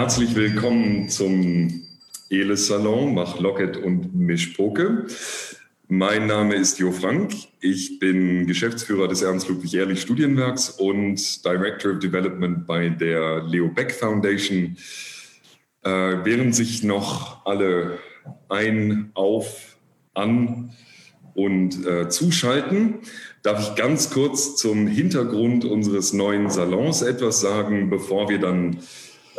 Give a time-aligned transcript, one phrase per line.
[0.00, 1.82] Herzlich willkommen zum
[2.30, 5.04] Eles Salon, Mach Locket und Mischpoke.
[5.88, 7.34] Mein Name ist Jo Frank.
[7.60, 13.68] Ich bin Geschäftsführer des Ernst Ludwig Ehrlich Studienwerks und Director of Development bei der Leo
[13.68, 14.78] Beck Foundation.
[15.82, 17.98] Äh, während sich noch alle
[18.48, 19.76] ein, auf,
[20.14, 20.72] an
[21.34, 23.00] und äh, zuschalten,
[23.42, 28.78] darf ich ganz kurz zum Hintergrund unseres neuen Salons etwas sagen, bevor wir dann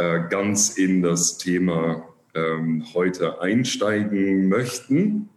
[0.02, 5.30] äh, ganz in das Thema ähm, heute einsteigen möchten.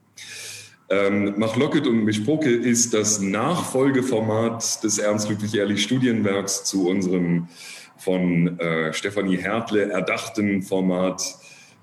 [0.88, 7.48] Ähm, Mach Locket und Mischpoke ist das Nachfolgeformat des Ernst-Ludwig-Ehrlich Studienwerks zu unserem
[7.98, 11.22] von äh, Stefanie Hertle erdachten Format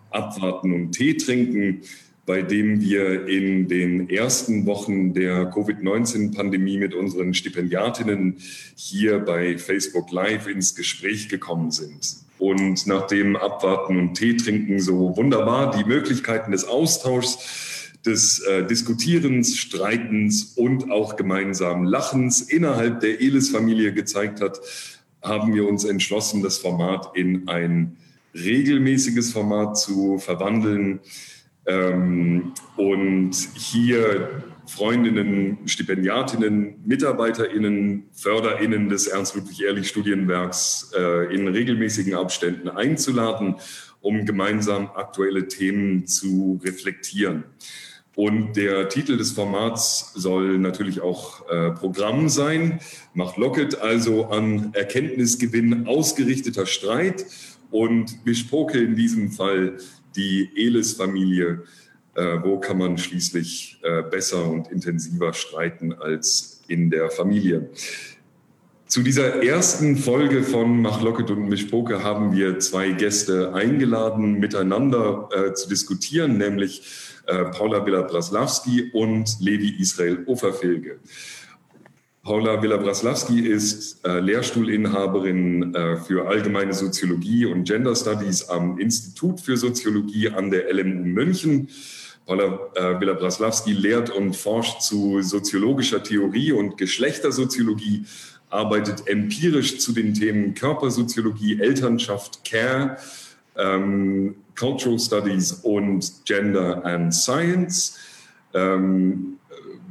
[0.10, 1.82] Abwarten und Tee trinken,
[2.26, 8.38] bei dem wir in den ersten Wochen der Covid-19-Pandemie mit unseren Stipendiatinnen
[8.76, 12.31] hier bei Facebook Live ins Gespräch gekommen sind.
[12.42, 19.56] Und nachdem Abwarten und Tee trinken so wunderbar die Möglichkeiten des Austauschs des äh, Diskutierens,
[19.60, 24.60] Streitens und auch gemeinsamen Lachens innerhalb der Elis-Familie gezeigt hat,
[25.22, 27.98] haben wir uns entschlossen, das Format in ein
[28.34, 31.00] regelmäßiges Format zu verwandeln.
[31.68, 43.56] Ähm, und hier Freundinnen, Stipendiatinnen, MitarbeiterInnen, FörderInnen des Ernst-Ludwig-Ehrlich-Studienwerks äh, in regelmäßigen Abständen einzuladen,
[44.00, 47.44] um gemeinsam aktuelle Themen zu reflektieren.
[48.16, 52.80] Und der Titel des Formats soll natürlich auch äh, Programm sein,
[53.14, 57.26] macht Locket also an Erkenntnisgewinn ausgerichteter Streit
[57.72, 59.78] und Bespoke in diesem Fall
[60.16, 61.64] die Elis-Familie.
[62.16, 67.70] Äh, wo kann man schließlich äh, besser und intensiver streiten als in der Familie?
[68.88, 75.30] Zu dieser ersten Folge von Mach Locket und Mischpoke haben wir zwei Gäste eingeladen, miteinander
[75.32, 76.84] äh, zu diskutieren, nämlich
[77.28, 81.00] äh, Paula Villa-Braslawski und Levi Israel Offerfilge.
[82.24, 89.56] Paula Villa-Braslawski ist äh, Lehrstuhlinhaberin äh, für allgemeine Soziologie und Gender Studies am Institut für
[89.56, 91.70] Soziologie an der LMU München.
[92.32, 98.06] Paula äh, Villa-Braslawski lehrt und forscht zu soziologischer Theorie und Geschlechtersoziologie
[98.50, 102.96] arbeitet empirisch zu den Themen Körpersoziologie, Elternschaft, Care,
[103.58, 107.98] ähm, Cultural Studies und Gender and Science.
[108.54, 109.38] Ähm,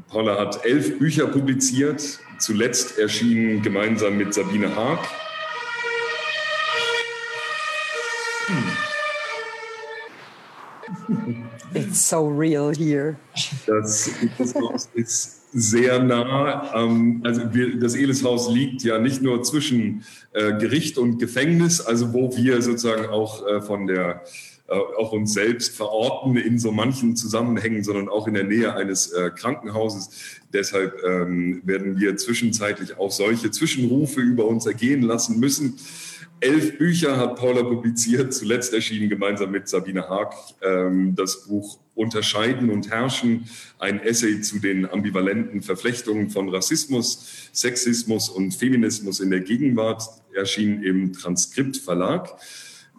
[0.08, 5.00] Paula hat elf Bücher publiziert, zuletzt erschienen gemeinsam mit Sabine Haag.
[12.08, 13.16] So real here.
[13.66, 16.72] Das, das ist sehr nah.
[16.74, 22.12] Ähm, also wir, das Elishaus liegt ja nicht nur zwischen äh, Gericht und Gefängnis, also
[22.12, 24.22] wo wir sozusagen auch äh, von der
[24.74, 29.30] auch uns selbst verorten in so manchen Zusammenhängen, sondern auch in der Nähe eines äh,
[29.30, 30.10] Krankenhauses.
[30.52, 35.78] Deshalb ähm, werden wir zwischenzeitlich auch solche Zwischenrufe über uns ergehen lassen müssen.
[36.42, 42.70] Elf Bücher hat Paula publiziert, zuletzt erschienen gemeinsam mit Sabine Haag ähm, das Buch Unterscheiden
[42.70, 43.44] und Herrschen,
[43.78, 50.82] ein Essay zu den ambivalenten Verflechtungen von Rassismus, Sexismus und Feminismus in der Gegenwart, erschienen
[50.82, 52.30] im Transkript Verlag.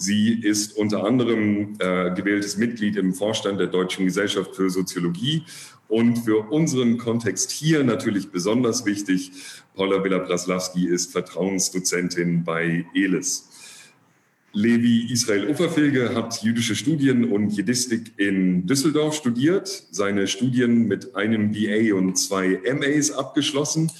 [0.01, 5.43] Sie ist unter anderem äh, gewähltes Mitglied im Vorstand der Deutschen Gesellschaft für Soziologie
[5.89, 9.31] und für unseren Kontext hier natürlich besonders wichtig,
[9.75, 13.47] Paula Villa-Braslawski ist Vertrauensdozentin bei ELIS.
[14.53, 21.51] Levi Israel Uferfilge hat jüdische Studien und Jiddistik in Düsseldorf studiert, seine Studien mit einem
[21.51, 23.91] BA und zwei MAs abgeschlossen.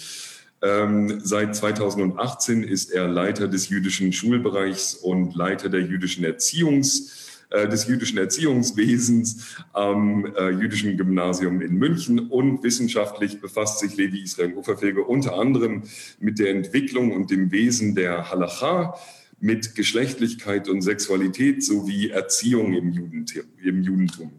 [0.63, 7.67] Ähm, seit 2018 ist er Leiter des jüdischen Schulbereichs und Leiter der jüdischen Erziehungs- äh,
[7.67, 14.53] des jüdischen Erziehungswesens am äh, jüdischen Gymnasium in München und wissenschaftlich befasst sich Levi Israel
[14.53, 15.83] Uferfilge unter anderem
[16.19, 18.95] mit der Entwicklung und dem Wesen der Halacha,
[19.41, 23.43] mit Geschlechtlichkeit und Sexualität sowie Erziehung im, Judentum.
[23.61, 24.31] Im Judentum.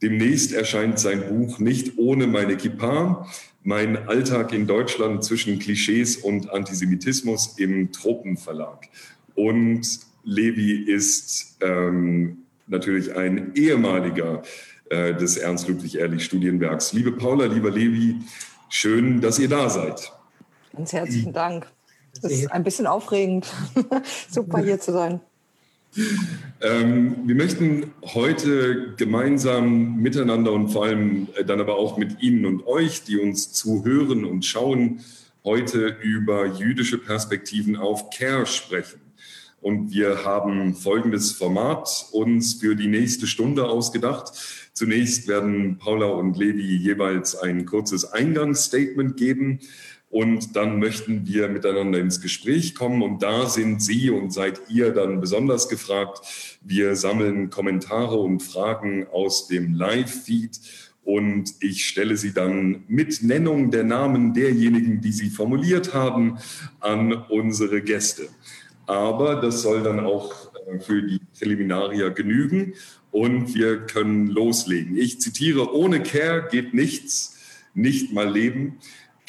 [0.00, 3.26] Demnächst erscheint sein Buch Nicht ohne meine Kippa,
[3.62, 8.88] mein Alltag in Deutschland zwischen Klischees und Antisemitismus im Tropenverlag.
[9.34, 14.42] Und Levi ist ähm, natürlich ein ehemaliger
[14.90, 16.92] äh, des Ernst-Ludwig-Ehrlich-Studienwerks.
[16.92, 18.16] Liebe Paula, lieber Levi,
[18.68, 20.12] schön, dass ihr da seid.
[20.74, 21.66] Ganz herzlichen Dank.
[22.22, 23.46] Es ist ein bisschen aufregend,
[24.30, 25.20] super hier zu sein.
[26.60, 32.46] Ähm, wir möchten heute gemeinsam miteinander und vor allem äh, dann aber auch mit Ihnen
[32.46, 35.00] und euch, die uns zuhören und schauen,
[35.44, 39.00] heute über jüdische Perspektiven auf Care sprechen.
[39.60, 44.32] Und wir haben folgendes Format uns für die nächste Stunde ausgedacht.
[44.72, 49.60] Zunächst werden Paula und Levi jeweils ein kurzes Eingangsstatement geben.
[50.10, 53.02] Und dann möchten wir miteinander ins Gespräch kommen.
[53.02, 56.58] Und da sind Sie und seid ihr dann besonders gefragt.
[56.62, 60.60] Wir sammeln Kommentare und Fragen aus dem Live-Feed.
[61.04, 66.38] Und ich stelle sie dann mit Nennung der Namen derjenigen, die sie formuliert haben,
[66.80, 68.28] an unsere Gäste.
[68.84, 72.74] Aber das soll dann auch äh, für die Präliminarier genügen
[73.10, 74.96] und wir können loslegen.
[74.96, 77.36] Ich zitiere, ohne Care geht nichts,
[77.74, 78.78] nicht mal Leben.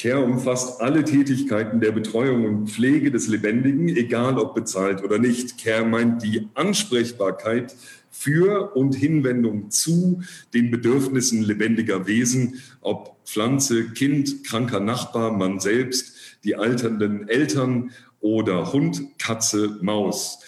[0.00, 5.62] Care umfasst alle Tätigkeiten der Betreuung und Pflege des Lebendigen, egal ob bezahlt oder nicht.
[5.62, 7.76] Care meint die Ansprechbarkeit
[8.10, 10.22] für und Hinwendung zu
[10.54, 16.14] den Bedürfnissen lebendiger Wesen, ob Pflanze, Kind, kranker Nachbar, man selbst,
[16.44, 20.38] die alternden Eltern oder Hund, Katze, Maus.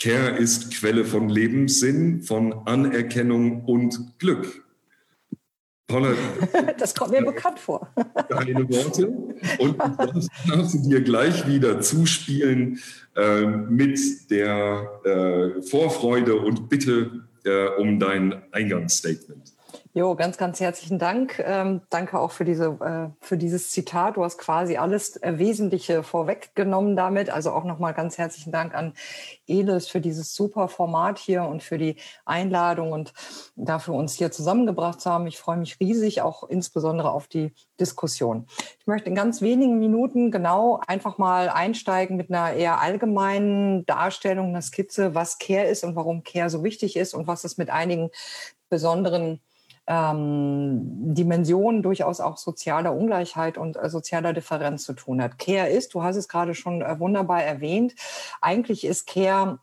[0.00, 4.64] Care ist Quelle von Lebenssinn, von Anerkennung und Glück.
[5.88, 6.14] Paula,
[6.78, 7.88] das kommt mir bekannt vor.
[8.28, 9.08] Deine Worte
[9.58, 12.78] und das darfst du dir gleich wieder zuspielen
[13.16, 13.98] äh, mit
[14.30, 19.54] der äh, Vorfreude und Bitte äh, um dein Eingangsstatement.
[19.98, 21.40] Jo, ganz, ganz herzlichen Dank.
[21.44, 24.16] Ähm, danke auch für, diese, äh, für dieses Zitat.
[24.16, 27.30] Du hast quasi alles Wesentliche vorweggenommen damit.
[27.30, 28.92] Also auch nochmal ganz herzlichen Dank an
[29.48, 33.12] Elis für dieses super Format hier und für die Einladung und
[33.56, 35.26] dafür uns hier zusammengebracht zu haben.
[35.26, 38.46] Ich freue mich riesig, auch insbesondere auf die Diskussion.
[38.78, 44.50] Ich möchte in ganz wenigen Minuten genau einfach mal einsteigen mit einer eher allgemeinen Darstellung,
[44.50, 47.68] einer Skizze, was Care ist und warum Care so wichtig ist und was es mit
[47.68, 48.10] einigen
[48.68, 49.40] besonderen
[49.88, 55.38] ähm, Dimensionen durchaus auch sozialer Ungleichheit und äh, sozialer Differenz zu tun hat.
[55.38, 57.94] Care ist, du hast es gerade schon äh, wunderbar erwähnt,
[58.40, 59.58] eigentlich ist Care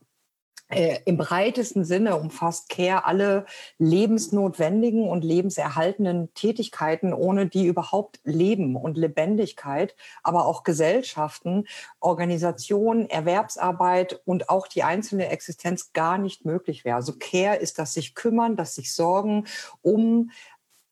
[0.70, 3.46] äh, im breitesten Sinne umfasst Care alle
[3.78, 11.68] lebensnotwendigen und lebenserhaltenden Tätigkeiten, ohne die überhaupt Leben und Lebendigkeit, aber auch Gesellschaften,
[12.00, 16.96] Organisationen, Erwerbsarbeit und auch die einzelne Existenz gar nicht möglich wäre.
[16.96, 19.46] Also Care ist das sich kümmern, das sich sorgen
[19.84, 20.32] um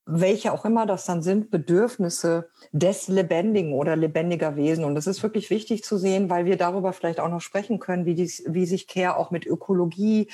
[0.05, 4.83] welche auch immer das dann sind, Bedürfnisse des lebendigen oder lebendiger Wesen.
[4.83, 8.05] Und das ist wirklich wichtig zu sehen, weil wir darüber vielleicht auch noch sprechen können,
[8.05, 10.29] wie, dies, wie sich Care auch mit Ökologie,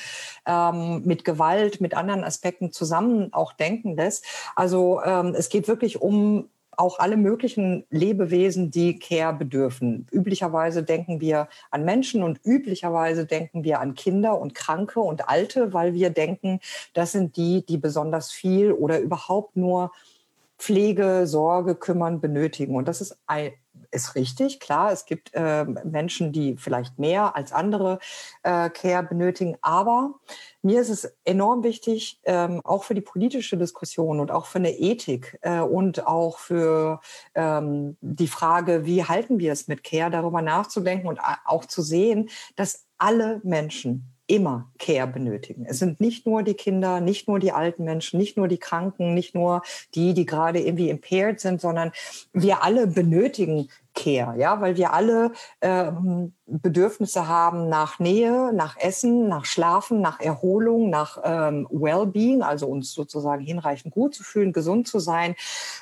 [0.48, 4.26] ähm, mit Gewalt, mit anderen Aspekten zusammen auch denken lässt.
[4.56, 10.08] Also ähm, es geht wirklich um auch alle möglichen Lebewesen, die Care bedürfen.
[10.12, 15.74] Üblicherweise denken wir an Menschen und üblicherweise denken wir an Kinder und Kranke und Alte,
[15.74, 16.62] weil wir denken,
[16.94, 19.92] das sind die, die besonders viel oder überhaupt nur
[20.58, 22.76] Pflege, Sorge, Kümmern benötigen.
[22.76, 23.18] Und das ist,
[23.92, 24.92] ist richtig, klar.
[24.92, 28.00] Es gibt äh, Menschen, die vielleicht mehr als andere
[28.44, 29.58] äh, Care benötigen.
[29.62, 30.16] Aber
[30.62, 34.78] mir ist es enorm wichtig, ähm, auch für die politische Diskussion und auch für eine
[34.78, 37.00] Ethik äh, und auch für
[37.36, 42.30] ähm, die Frage, wie halten wir es mit Care, darüber nachzudenken und auch zu sehen,
[42.56, 45.66] dass alle Menschen immer Care benötigen.
[45.68, 49.14] Es sind nicht nur die Kinder, nicht nur die alten Menschen, nicht nur die Kranken,
[49.14, 49.64] nicht nur
[49.96, 51.92] die, die gerade irgendwie impaired sind, sondern
[52.32, 53.70] wir alle benötigen
[54.00, 55.32] Care, ja, weil wir alle
[55.62, 62.68] ähm, Bedürfnisse haben nach Nähe, nach Essen, nach Schlafen, nach Erholung, nach ähm, Wellbeing, also
[62.68, 65.36] uns sozusagen hinreichend gut zu fühlen, gesund zu sein,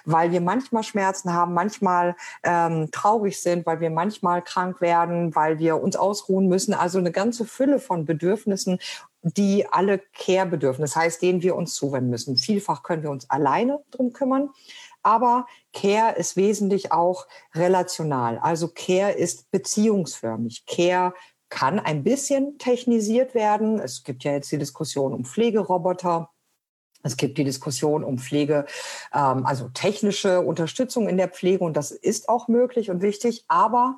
[0.06, 5.60] weil wir manchmal Schmerzen haben, manchmal ähm, traurig sind, weil wir manchmal krank werden, weil
[5.60, 6.74] wir uns ausruhen müssen.
[6.74, 8.80] Also eine ganze Fülle von Bedürfnissen
[9.24, 10.84] die alle Care bedürfen.
[10.84, 12.38] Das heißt, denen wir uns zuwenden müssen.
[12.38, 14.50] Vielfach können wir uns alleine drum kümmern.
[15.08, 18.40] Aber Care ist wesentlich auch relational.
[18.40, 20.66] Also Care ist beziehungsförmig.
[20.66, 21.14] Care
[21.48, 23.80] kann ein bisschen technisiert werden.
[23.80, 26.30] Es gibt ja jetzt die Diskussion um Pflegeroboter.
[27.04, 28.66] Es gibt die Diskussion um Pflege,
[29.14, 33.46] ähm, also technische Unterstützung in der Pflege und das ist auch möglich und wichtig.
[33.48, 33.98] Aber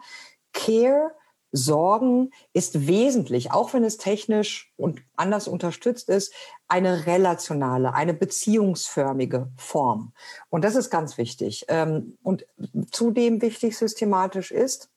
[0.54, 1.16] Care
[1.52, 6.34] Sorgen ist wesentlich, auch wenn es technisch und anders unterstützt ist,
[6.68, 10.14] eine relationale, eine beziehungsförmige Form.
[10.50, 11.66] Und das ist ganz wichtig.
[11.68, 12.46] Ähm, und
[12.92, 14.90] zudem wichtig systematisch ist,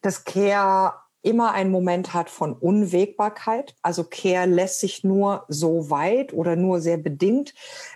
[0.00, 3.76] dass Care immer einen Moment hat von Unwägbarkeit.
[3.82, 7.54] Also Care lässt sich nur so weit oder nur sehr bedingt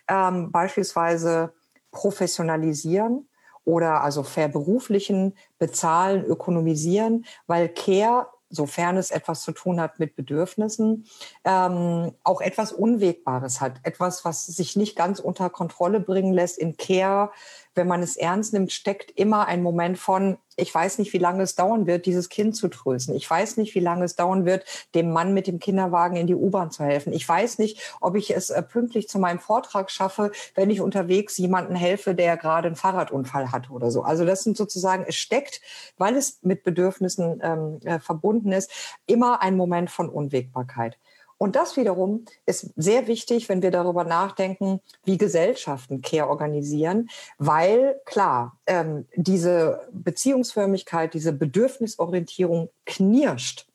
[0.08, 1.52] ähm, beispielsweise
[1.90, 3.28] professionalisieren
[3.66, 11.04] oder also verberuflichen, bezahlen, ökonomisieren, weil Care, sofern es etwas zu tun hat mit Bedürfnissen,
[11.44, 16.56] ähm, auch etwas Unwägbares hat, etwas, was sich nicht ganz unter Kontrolle bringen lässt.
[16.56, 17.32] In Care
[17.76, 21.42] wenn man es ernst nimmt, steckt immer ein Moment von, ich weiß nicht, wie lange
[21.42, 23.14] es dauern wird, dieses Kind zu trösten.
[23.14, 24.64] Ich weiß nicht, wie lange es dauern wird,
[24.94, 27.12] dem Mann mit dem Kinderwagen in die U-Bahn zu helfen.
[27.12, 31.36] Ich weiß nicht, ob ich es äh, pünktlich zu meinem Vortrag schaffe, wenn ich unterwegs
[31.36, 34.02] jemanden helfe, der gerade einen Fahrradunfall hat oder so.
[34.02, 35.60] Also das sind sozusagen, es steckt,
[35.98, 38.70] weil es mit Bedürfnissen ähm, äh, verbunden ist,
[39.06, 40.98] immer ein Moment von Unwägbarkeit.
[41.38, 48.00] Und das wiederum ist sehr wichtig, wenn wir darüber nachdenken, wie Gesellschaften Care organisieren, weil
[48.04, 53.66] klar, ähm, diese Beziehungsförmigkeit, diese Bedürfnisorientierung knirscht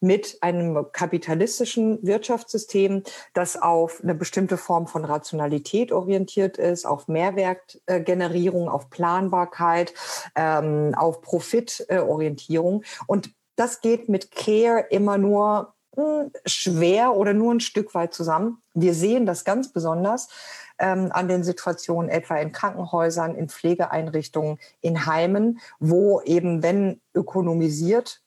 [0.00, 8.68] mit einem kapitalistischen Wirtschaftssystem, das auf eine bestimmte Form von Rationalität orientiert ist, auf Mehrwertgenerierung,
[8.68, 9.94] auf Planbarkeit,
[10.36, 12.84] ähm, auf Profitorientierung.
[13.06, 15.73] Und das geht mit Care immer nur
[16.46, 18.62] schwer oder nur ein Stück weit zusammen.
[18.74, 20.28] Wir sehen das ganz besonders
[20.78, 28.20] ähm, an den Situationen etwa in Krankenhäusern, in Pflegeeinrichtungen, in Heimen, wo eben, wenn ökonomisiert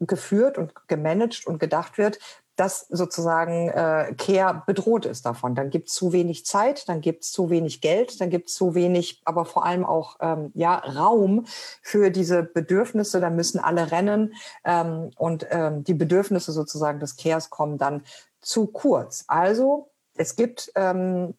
[0.00, 2.18] geführt und gemanagt und gedacht wird,
[2.56, 5.54] dass sozusagen äh, Care bedroht ist davon.
[5.54, 8.54] Dann gibt es zu wenig Zeit, dann gibt es zu wenig Geld, dann gibt es
[8.54, 11.46] zu wenig, aber vor allem auch ähm, ja, Raum
[11.82, 13.20] für diese Bedürfnisse.
[13.20, 14.34] Da müssen alle rennen
[14.64, 18.02] ähm, und ähm, die Bedürfnisse sozusagen des Cares kommen dann
[18.40, 19.24] zu kurz.
[19.28, 21.34] Also es gibt ähm,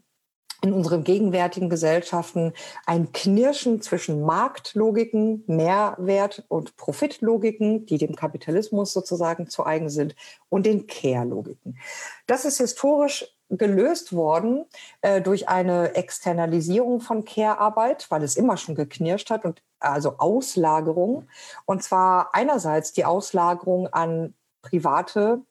[0.61, 2.53] in unseren gegenwärtigen Gesellschaften
[2.85, 10.15] ein Knirschen zwischen Marktlogiken, Mehrwert- und Profitlogiken, die dem Kapitalismus sozusagen zu eigen sind,
[10.49, 11.77] und den Care-Logiken.
[12.25, 14.65] Das ist historisch gelöst worden
[15.01, 21.27] äh, durch eine Externalisierung von Care-Arbeit, weil es immer schon geknirscht hat und also Auslagerung.
[21.65, 25.41] Und zwar einerseits die Auslagerung an private,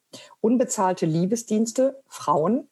[0.40, 2.68] unbezahlte Liebesdienste, Frauen,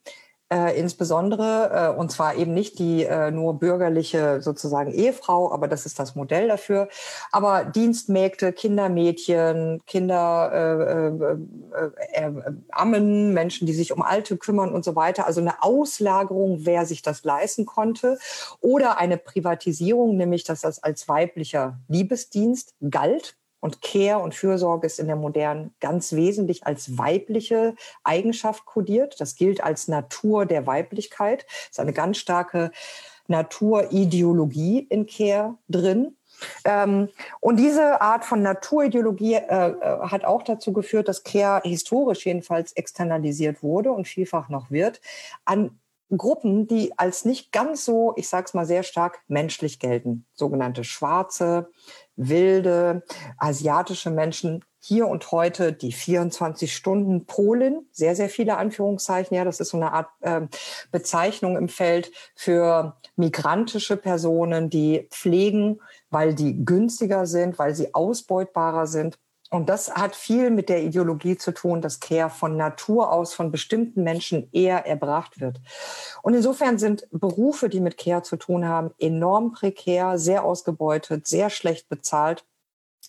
[0.53, 5.87] äh, insbesondere, äh, und zwar eben nicht die äh, nur bürgerliche sozusagen Ehefrau, aber das
[5.87, 6.89] ist das Modell dafür,
[7.33, 14.85] aber Dienstmägde, Kindermädchen, Kinder, äh, äh, äh, Ammen, Menschen, die sich um Alte kümmern und
[14.85, 15.27] so weiter.
[15.27, 18.19] Also eine Auslagerung, wer sich das leisten konnte,
[18.61, 24.99] oder eine Privatisierung, nämlich dass das als weiblicher Liebesdienst galt und Care und Fürsorge ist
[24.99, 29.18] in der modernen ganz wesentlich als weibliche Eigenschaft kodiert.
[29.23, 31.47] Das gilt als Natur der Weiblichkeit.
[31.49, 32.73] Es ist eine ganz starke
[33.26, 36.18] Naturideologie in Care drin.
[36.66, 37.09] Ähm,
[37.40, 42.73] und diese Art von Naturideologie äh, äh, hat auch dazu geführt, dass Care historisch jedenfalls
[42.73, 45.00] externalisiert wurde und vielfach noch wird
[45.47, 45.80] an
[46.16, 50.26] Gruppen, die als nicht ganz so, ich sage es mal sehr stark, menschlich gelten.
[50.35, 51.71] Sogenannte Schwarze,
[52.16, 53.02] wilde
[53.38, 59.35] asiatische Menschen hier und heute die 24 Stunden Polin, sehr, sehr viele Anführungszeichen.
[59.35, 60.42] Ja, das ist so eine Art äh,
[60.92, 65.80] Bezeichnung im Feld für migrantische Personen, die pflegen,
[66.11, 69.18] weil die günstiger sind, weil sie ausbeutbarer sind.
[69.55, 73.53] Und das hat viel mit der Ideologie zu tun, dass Care von Natur aus von
[73.53, 75.61] bestimmten Menschen eher erbracht wird.
[76.23, 81.51] Und insofern sind Berufe, die mit Care zu tun haben, enorm prekär, sehr ausgebeutet, sehr
[81.51, 82.45] schlecht bezahlt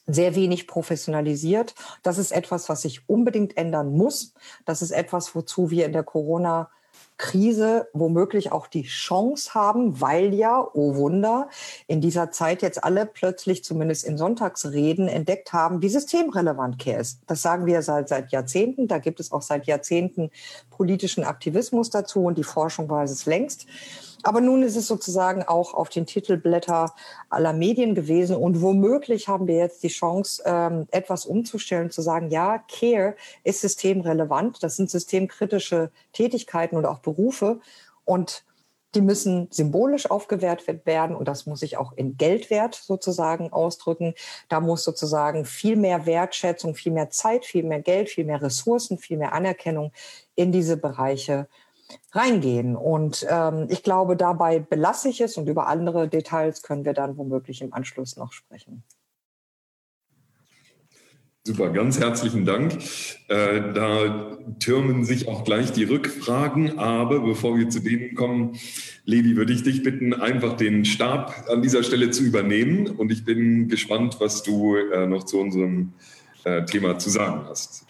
[0.08, 1.74] sehr wenig professionalisiert.
[2.04, 4.36] Das ist etwas, was sich unbedingt ändern muss.
[4.64, 6.70] Das ist etwas, wozu wir in der Corona
[7.18, 11.50] Krise womöglich auch die Chance haben, weil ja, oh Wunder,
[11.88, 17.22] in dieser Zeit jetzt alle plötzlich zumindest in Sonntagsreden entdeckt haben, wie systemrelevant Care ist.
[17.28, 18.88] Das sagen wir seit, seit Jahrzehnten.
[18.88, 20.30] Da gibt es auch seit Jahrzehnten
[20.70, 23.66] politischen Aktivismus dazu und die Forschung weiß es längst.
[24.26, 26.96] Aber nun ist es sozusagen auch auf den Titelblätter
[27.30, 28.36] aller Medien gewesen.
[28.36, 33.62] Und womöglich haben wir jetzt die Chance, ähm, etwas umzustellen, zu sagen, ja, Care ist
[33.62, 37.60] systemrelevant, das sind systemkritische Tätigkeiten und auch Berufe.
[38.04, 38.44] Und
[38.96, 41.16] die müssen symbolisch aufgewertet werden.
[41.16, 44.16] Und das muss sich auch in Geldwert sozusagen ausdrücken.
[44.50, 48.98] Da muss sozusagen viel mehr Wertschätzung, viel mehr Zeit, viel mehr Geld, viel mehr Ressourcen,
[48.98, 49.92] viel mehr Anerkennung
[50.34, 51.48] in diese Bereiche
[52.12, 52.76] reingehen.
[52.76, 57.18] Und ähm, ich glaube, dabei belasse ich es und über andere Details können wir dann
[57.18, 58.84] womöglich im Anschluss noch sprechen.
[61.48, 62.74] Super, ganz herzlichen Dank.
[63.28, 68.58] Äh, da türmen sich auch gleich die Rückfragen, aber bevor wir zu denen kommen,
[69.04, 72.88] Levi, würde ich dich bitten, einfach den Stab an dieser Stelle zu übernehmen.
[72.88, 75.94] Und ich bin gespannt, was du äh, noch zu unserem
[76.46, 77.86] äh, Thema zu sagen hast.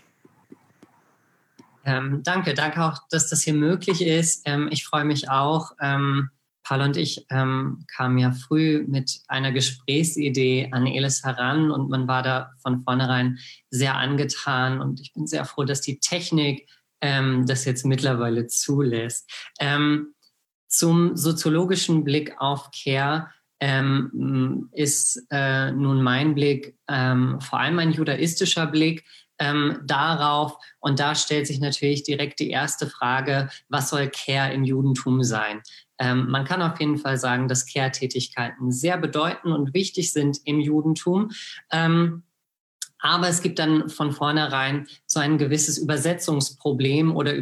[1.85, 4.41] Ähm, danke, danke auch, dass das hier möglich ist.
[4.45, 5.71] Ähm, ich freue mich auch.
[5.79, 6.29] Ähm,
[6.63, 12.07] Paul und ich ähm, kamen ja früh mit einer Gesprächsidee an Elis heran und man
[12.07, 13.37] war da von vornherein
[13.69, 16.67] sehr angetan und ich bin sehr froh, dass die Technik
[17.01, 19.29] ähm, das jetzt mittlerweile zulässt.
[19.59, 20.15] Ähm,
[20.67, 23.29] zum soziologischen Blick auf Care
[24.73, 29.05] ist äh, nun mein Blick, vor allem ein judaistischer Blick
[29.39, 30.57] ähm, darauf.
[30.79, 35.61] Und da stellt sich natürlich direkt die erste Frage, was soll Care im Judentum sein?
[35.97, 40.59] Ähm, man kann auf jeden Fall sagen, dass Care-Tätigkeiten sehr bedeutend und wichtig sind im
[40.59, 41.31] Judentum.
[41.71, 42.23] Ähm,
[42.99, 47.33] aber es gibt dann von vornherein so ein gewisses Übersetzungsproblem oder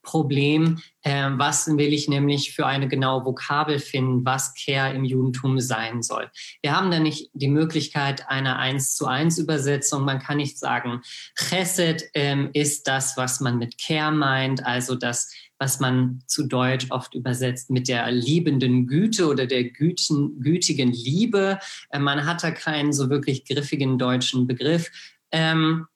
[0.00, 0.80] Übertragbarkeitsproblem.
[1.02, 6.02] Äh, was will ich nämlich für eine genaue Vokabel finden, was Care im Judentum sein
[6.02, 6.30] soll?
[6.62, 10.04] Wir haben da nicht die Möglichkeit einer eins zu eins Übersetzung.
[10.04, 11.00] Man kann nicht sagen,
[11.36, 16.86] Chesed ähm, ist das, was man mit Care meint, also das was man zu Deutsch
[16.88, 21.58] oft übersetzt mit der liebenden Güte oder der güten, gütigen Liebe.
[21.90, 24.90] Äh, man hat da keinen so wirklich griffigen deutschen Begriff.
[25.32, 25.86] Ähm,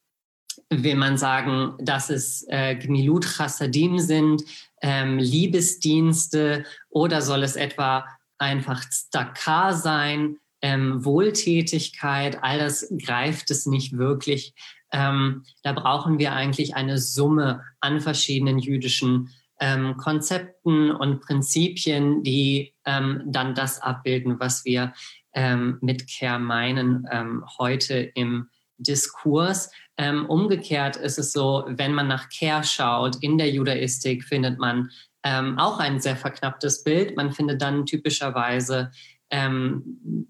[0.71, 4.43] will man sagen, dass es äh, Gmilut Chassadim sind,
[4.83, 8.07] ähm, Liebesdienste oder soll es etwa
[8.39, 14.55] einfach Stakar sein, ähm, Wohltätigkeit, all das greift es nicht wirklich.
[14.93, 19.31] Ähm, da brauchen wir eigentlich eine Summe an verschiedenen jüdischen
[19.61, 24.93] ähm, Konzepten und Prinzipien, die ähm, dann das abbilden, was wir
[25.33, 29.71] ähm, mit Care meinen ähm, heute im Diskurs.
[29.97, 34.91] Ähm, umgekehrt ist es so, wenn man nach Care schaut, in der Judaistik findet man
[35.23, 37.17] ähm, auch ein sehr verknapptes Bild.
[37.17, 38.91] Man findet dann typischerweise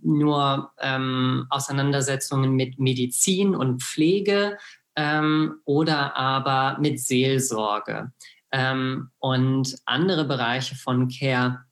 [0.02, 0.72] nur
[1.50, 4.56] Auseinandersetzungen mit Medizin und Pflege
[5.66, 8.12] oder aber mit Seelsorge
[8.54, 11.64] ähm, und andere Bereiche von Care,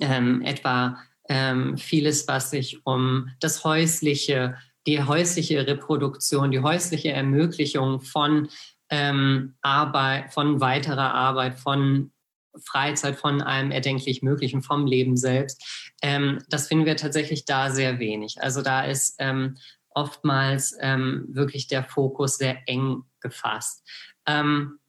[0.00, 0.96] ähm, etwa
[1.28, 8.48] ähm, vieles, was sich um das häusliche, die häusliche Reproduktion, die häusliche Ermöglichung von
[8.90, 12.12] ähm, Arbeit, von weiterer Arbeit, von
[12.64, 15.92] Freizeit, von allem erdenklich Möglichen, vom Leben selbst.
[16.02, 18.36] Ähm, das finden wir tatsächlich da sehr wenig.
[18.40, 19.56] Also da ist ähm,
[19.90, 23.82] oftmals ähm, wirklich der Fokus sehr eng gefasst.
[24.26, 24.83] Ähm, äh,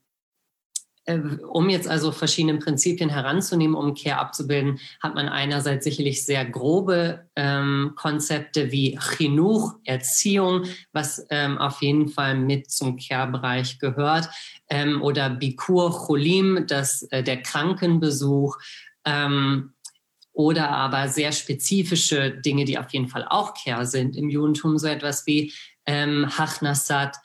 [1.08, 7.28] um jetzt also verschiedene Prinzipien heranzunehmen, um Care abzubilden, hat man einerseits sicherlich sehr grobe
[7.36, 10.64] ähm, Konzepte wie Chinuch, Erziehung,
[10.94, 14.30] was ähm, auf jeden Fall mit zum Care-Bereich gehört,
[14.70, 18.58] ähm, oder Bikur Cholim, das, äh, der Krankenbesuch,
[19.06, 19.74] ähm,
[20.34, 24.18] oder aber sehr spezifische Dinge, die auf jeden Fall auch Care sind.
[24.18, 25.54] Im Judentum, so etwas wie
[25.86, 27.16] ähm, Hachnasat,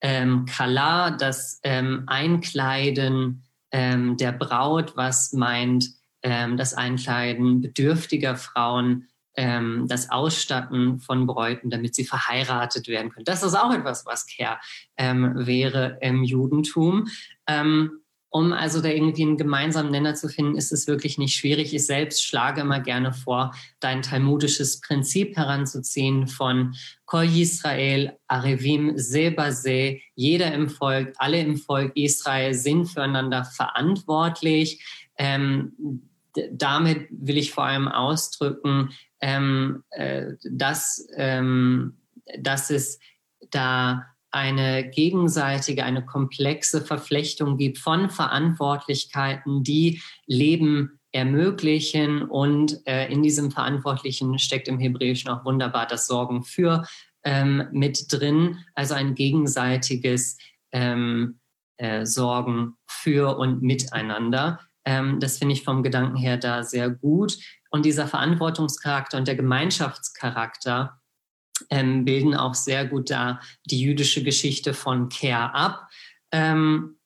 [0.00, 5.86] ähm, Kala, das ähm, Einkleiden ähm, der Braut, was meint
[6.22, 13.24] ähm, das Einkleiden bedürftiger Frauen, ähm, das Ausstatten von Bräuten, damit sie verheiratet werden können.
[13.24, 14.58] Das ist auch etwas, was Care
[14.96, 17.08] ähm, wäre im Judentum.
[17.46, 17.99] Ähm,
[18.30, 21.74] um also da irgendwie einen gemeinsamen Nenner zu finden, ist es wirklich nicht schwierig.
[21.74, 26.74] Ich selbst schlage immer gerne vor, dein talmudisches Prinzip heranzuziehen von
[27.06, 34.84] Kol Yisrael, Arevim, Sebase, jeder im Volk, alle im Volk Israel sind füreinander verantwortlich.
[35.18, 36.06] Ähm,
[36.52, 38.90] damit will ich vor allem ausdrücken,
[39.20, 41.98] ähm, äh, dass, ähm,
[42.38, 43.00] dass es
[43.50, 52.22] da eine gegenseitige, eine komplexe Verflechtung gibt von Verantwortlichkeiten, die Leben ermöglichen.
[52.22, 56.84] Und äh, in diesem Verantwortlichen steckt im Hebräischen auch wunderbar das Sorgen für
[57.24, 60.38] ähm, mit drin, also ein gegenseitiges
[60.72, 61.40] ähm,
[61.76, 64.60] äh, Sorgen für und miteinander.
[64.84, 67.36] Ähm, das finde ich vom Gedanken her da sehr gut.
[67.70, 70.99] Und dieser Verantwortungscharakter und der Gemeinschaftscharakter,
[71.70, 75.88] ähm, bilden auch sehr gut da die jüdische Geschichte von Care ab.
[76.32, 76.96] Ähm,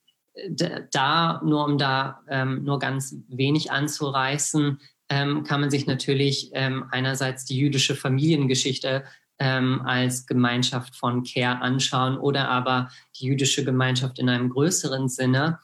[0.91, 6.87] da, nur um da ähm, nur ganz wenig anzureißen, ähm, kann man sich natürlich ähm,
[6.91, 9.05] einerseits die jüdische Familiengeschichte
[9.39, 15.61] ähm, als Gemeinschaft von Care anschauen oder aber die jüdische Gemeinschaft in einem größeren Sinne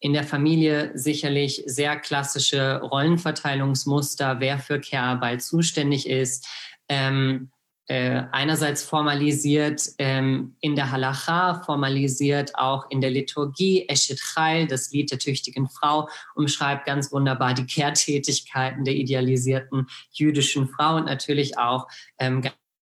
[0.00, 6.46] in der Familie sicherlich sehr klassische Rollenverteilungsmuster, wer für Care-Arbeit zuständig ist
[6.88, 7.50] ähm,
[7.88, 13.88] äh, einerseits formalisiert ähm, in der Halacha, formalisiert auch in der Liturgie.
[13.88, 20.68] Eshet Chayil, das Lied der tüchtigen Frau, umschreibt ganz wunderbar die Kehrtätigkeiten der idealisierten jüdischen
[20.68, 22.42] Frau und natürlich auch ähm,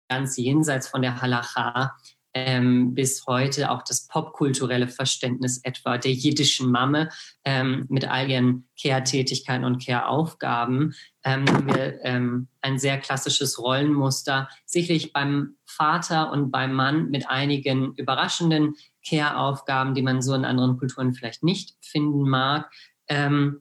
[0.08, 1.96] ganz jenseits von der Halacha
[2.34, 7.08] ähm, bis heute auch das popkulturelle Verständnis etwa der jiddischen Mamme
[7.44, 10.94] ähm, mit all ihren Care-Tätigkeiten und Care-Aufgaben
[11.24, 17.28] ähm, haben wir ähm, ein sehr klassisches Rollenmuster, sicherlich beim Vater und beim Mann mit
[17.28, 18.74] einigen überraschenden
[19.06, 22.70] Care-Aufgaben, die man so in anderen Kulturen vielleicht nicht finden mag.
[23.08, 23.60] Ähm,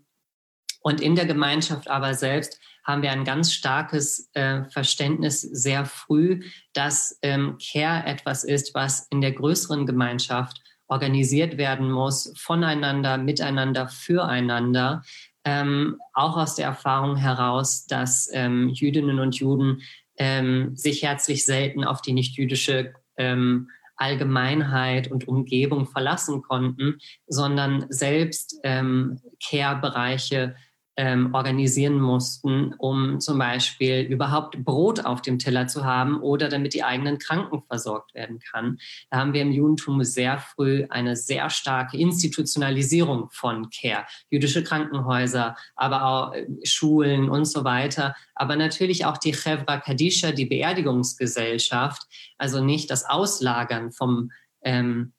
[0.85, 6.43] Und in der Gemeinschaft aber selbst haben wir ein ganz starkes äh, Verständnis sehr früh,
[6.73, 13.87] dass ähm, Care etwas ist, was in der größeren Gemeinschaft organisiert werden muss, voneinander, miteinander,
[13.87, 15.03] füreinander.
[15.45, 19.81] Ähm, auch aus der Erfahrung heraus, dass ähm, Jüdinnen und Juden
[20.17, 28.59] ähm, sich herzlich selten auf die nichtjüdische ähm, Allgemeinheit und Umgebung verlassen konnten, sondern selbst
[28.63, 30.55] ähm, Care-Bereiche
[30.95, 36.73] ähm, organisieren mussten, um zum Beispiel überhaupt Brot auf dem Teller zu haben oder damit
[36.73, 38.77] die eigenen Kranken versorgt werden kann.
[39.09, 44.05] Da haben wir im Judentum sehr früh eine sehr starke Institutionalisierung von Care.
[44.29, 48.15] Jüdische Krankenhäuser, aber auch äh, Schulen und so weiter.
[48.35, 52.03] Aber natürlich auch die Chevra Kadisha, die Beerdigungsgesellschaft,
[52.37, 55.13] also nicht das Auslagern vom ähm,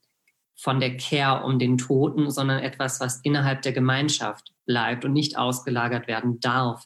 [0.57, 5.37] von der Care um den Toten, sondern etwas, was innerhalb der Gemeinschaft bleibt und nicht
[5.37, 6.85] ausgelagert werden darf.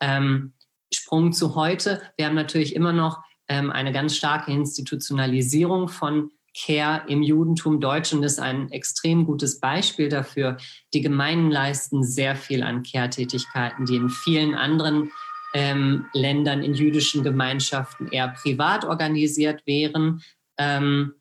[0.00, 0.54] Ähm,
[0.92, 2.02] Sprung zu heute.
[2.16, 7.80] Wir haben natürlich immer noch ähm, eine ganz starke Institutionalisierung von Care im Judentum.
[7.80, 10.56] Deutschland ist ein extrem gutes Beispiel dafür.
[10.94, 15.12] Die Gemeinden leisten sehr viel an Care-Tätigkeiten, die in vielen anderen
[15.54, 20.22] ähm, Ländern in jüdischen Gemeinschaften eher privat organisiert wären.
[20.58, 21.14] Ähm,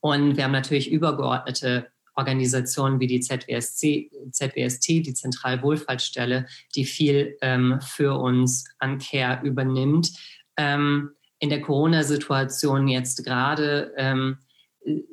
[0.00, 7.80] und wir haben natürlich übergeordnete Organisationen wie die ZWSC, ZWST, die Zentralwohlfahrtsstelle, die viel ähm,
[7.80, 10.10] für uns an Care übernimmt.
[10.56, 14.38] Ähm, in der Corona-Situation jetzt gerade ähm,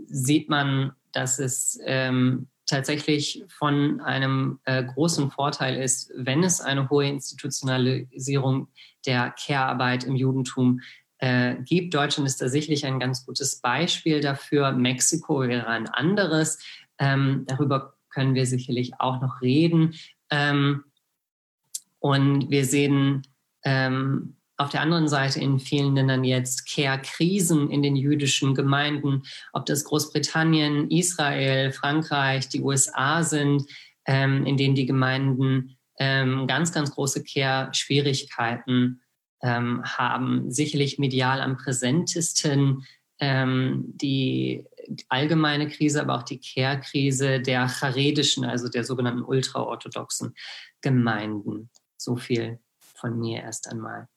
[0.07, 6.89] sieht man, dass es ähm, tatsächlich von einem äh, großen Vorteil ist, wenn es eine
[6.89, 8.67] hohe Institutionalisierung
[9.05, 10.81] der Care-Arbeit im Judentum
[11.19, 11.93] äh, gibt.
[11.93, 14.71] Deutschland ist da sicherlich ein ganz gutes Beispiel dafür.
[14.71, 16.59] Mexiko wäre ein anderes.
[16.99, 19.95] Ähm, darüber können wir sicherlich auch noch reden.
[20.29, 20.83] Ähm,
[21.99, 23.23] und wir sehen
[23.63, 29.23] ähm, auf der anderen Seite in vielen Ländern jetzt Care-Krisen in den jüdischen Gemeinden,
[29.53, 33.63] ob das Großbritannien, Israel, Frankreich, die USA sind,
[34.05, 39.01] ähm, in denen die Gemeinden ähm, ganz, ganz große Care-Schwierigkeiten
[39.41, 40.51] ähm, haben.
[40.51, 42.85] Sicherlich medial am präsentesten
[43.19, 44.65] ähm, die
[45.09, 50.35] allgemeine Krise, aber auch die Care-Krise der charedischen, also der sogenannten ultraorthodoxen
[50.81, 51.69] Gemeinden.
[51.97, 52.59] So viel
[52.93, 54.07] von mir erst einmal.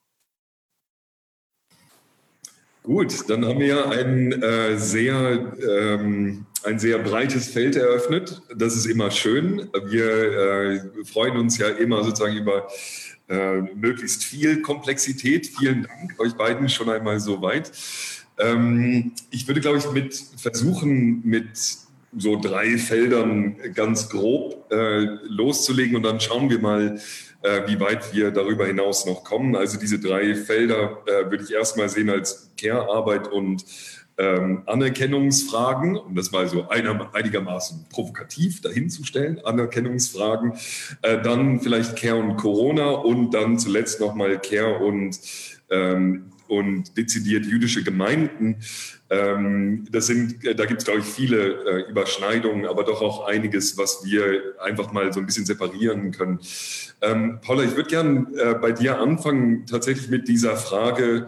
[2.83, 8.41] Gut, dann haben wir ein, äh, sehr, ähm, ein sehr breites Feld eröffnet.
[8.57, 9.69] Das ist immer schön.
[9.89, 12.67] Wir äh, freuen uns ja immer sozusagen über
[13.29, 15.47] äh, möglichst viel Komplexität.
[15.59, 17.73] Vielen Dank euch beiden schon einmal so weit.
[18.38, 21.59] Ähm, ich würde, glaube ich, mit versuchen, mit
[22.17, 26.99] so drei Feldern ganz grob äh, loszulegen und dann schauen wir mal,
[27.43, 29.55] äh, wie weit wir darüber hinaus noch kommen.
[29.55, 33.64] Also diese drei Felder äh, würde ich erstmal sehen als Care-Arbeit und
[34.19, 40.55] ähm, Anerkennungsfragen, um das mal so einigermaßen provokativ dahinzustellen, Anerkennungsfragen,
[41.03, 45.19] äh, dann vielleicht Care und Corona und dann zuletzt nochmal Care und
[45.71, 48.57] ähm, und dezidiert jüdische Gemeinden.
[49.11, 53.79] Ähm, das sind, da gibt es, glaube ich, viele äh, Überschneidungen, aber doch auch einiges,
[53.79, 56.41] was wir einfach mal so ein bisschen separieren können.
[57.01, 61.27] Ähm, Paula, ich würde gern äh, bei dir anfangen, tatsächlich mit dieser Frage,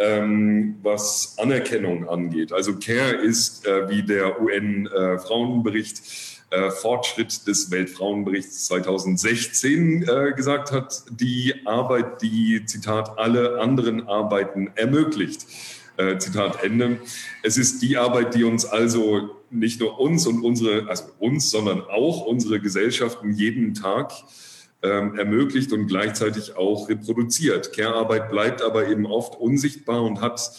[0.00, 2.52] ähm, was Anerkennung angeht.
[2.52, 6.02] Also CARE ist, äh, wie der UN-Frauenbericht
[6.50, 14.70] äh, Fortschritt des Weltfrauenberichts 2016 äh, gesagt hat, die Arbeit, die, Zitat, alle anderen Arbeiten
[14.74, 15.46] ermöglicht.
[15.96, 16.98] Äh, Zitat Ende.
[17.42, 21.82] Es ist die Arbeit, die uns also nicht nur uns und unsere, also uns, sondern
[21.82, 24.12] auch unsere Gesellschaften jeden Tag
[24.82, 27.72] ähm, ermöglicht und gleichzeitig auch reproduziert.
[27.72, 30.52] Care-Arbeit bleibt aber eben oft unsichtbar und hat,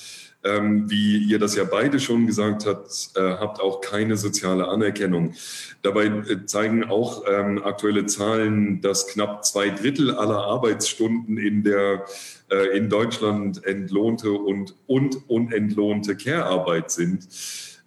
[0.43, 5.33] ähm, wie ihr das ja beide schon gesagt habt, äh, habt auch keine soziale Anerkennung.
[5.81, 12.05] Dabei äh, zeigen auch ähm, aktuelle Zahlen, dass knapp zwei Drittel aller Arbeitsstunden in der
[12.51, 17.27] äh, in Deutschland entlohnte und, und unentlohnte Care-Arbeit sind.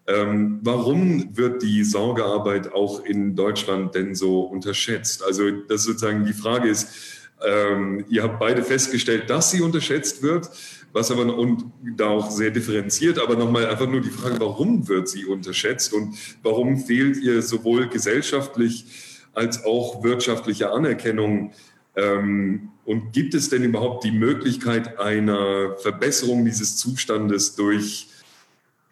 [0.07, 5.25] Ähm, warum wird die Sorgearbeit auch in Deutschland denn so unterschätzt?
[5.25, 6.89] Also das sozusagen die Frage ist,
[7.43, 10.51] ähm, ihr habt beide festgestellt, dass sie unterschätzt wird,
[10.93, 11.65] was aber und
[11.97, 16.17] da auch sehr differenziert, aber nochmal einfach nur die Frage, warum wird sie unterschätzt und
[16.43, 18.85] warum fehlt ihr sowohl gesellschaftlich
[19.33, 21.53] als auch wirtschaftliche Anerkennung?
[21.97, 28.09] Ähm, und gibt es denn überhaupt die Möglichkeit einer Verbesserung dieses Zustandes durch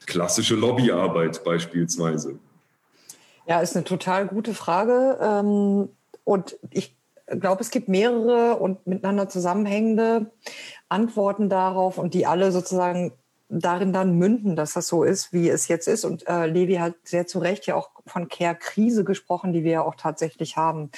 [0.07, 2.39] klassische Lobbyarbeit beispielsweise?
[3.47, 5.19] Ja, ist eine total gute Frage.
[5.21, 5.89] Ähm,
[6.25, 10.31] und ich glaube, es gibt mehrere und miteinander zusammenhängende
[10.89, 13.13] Antworten darauf und die alle sozusagen
[13.49, 16.05] darin dann münden, dass das so ist, wie es jetzt ist.
[16.05, 19.83] Und äh, Levi hat sehr zu Recht ja auch von Care-Krise gesprochen, die wir ja
[19.83, 20.91] auch tatsächlich haben.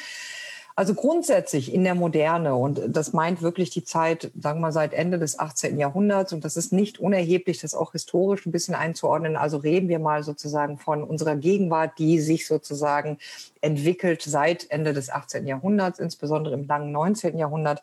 [0.76, 4.92] Also grundsätzlich in der Moderne, und das meint wirklich die Zeit, sagen wir mal, seit
[4.92, 5.78] Ende des 18.
[5.78, 9.36] Jahrhunderts, und das ist nicht unerheblich, das auch historisch ein bisschen einzuordnen.
[9.36, 13.18] Also reden wir mal sozusagen von unserer Gegenwart, die sich sozusagen
[13.60, 15.46] entwickelt seit Ende des 18.
[15.46, 17.38] Jahrhunderts, insbesondere im langen 19.
[17.38, 17.80] Jahrhundert.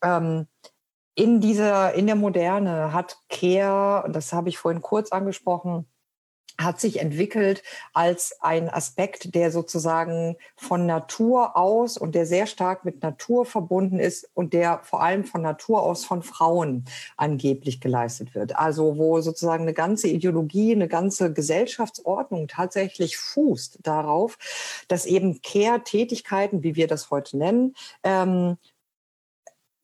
[0.00, 0.46] Ähm,
[1.16, 5.86] in dieser, in der Moderne hat Care, das habe ich vorhin kurz angesprochen,
[6.58, 7.62] hat sich entwickelt
[7.92, 13.98] als ein Aspekt, der sozusagen von Natur aus und der sehr stark mit Natur verbunden
[13.98, 16.84] ist und der vor allem von Natur aus von Frauen
[17.16, 18.56] angeblich geleistet wird.
[18.56, 24.38] Also wo sozusagen eine ganze Ideologie, eine ganze Gesellschaftsordnung tatsächlich fußt darauf,
[24.88, 28.58] dass eben Care-Tätigkeiten, wie wir das heute nennen, ähm,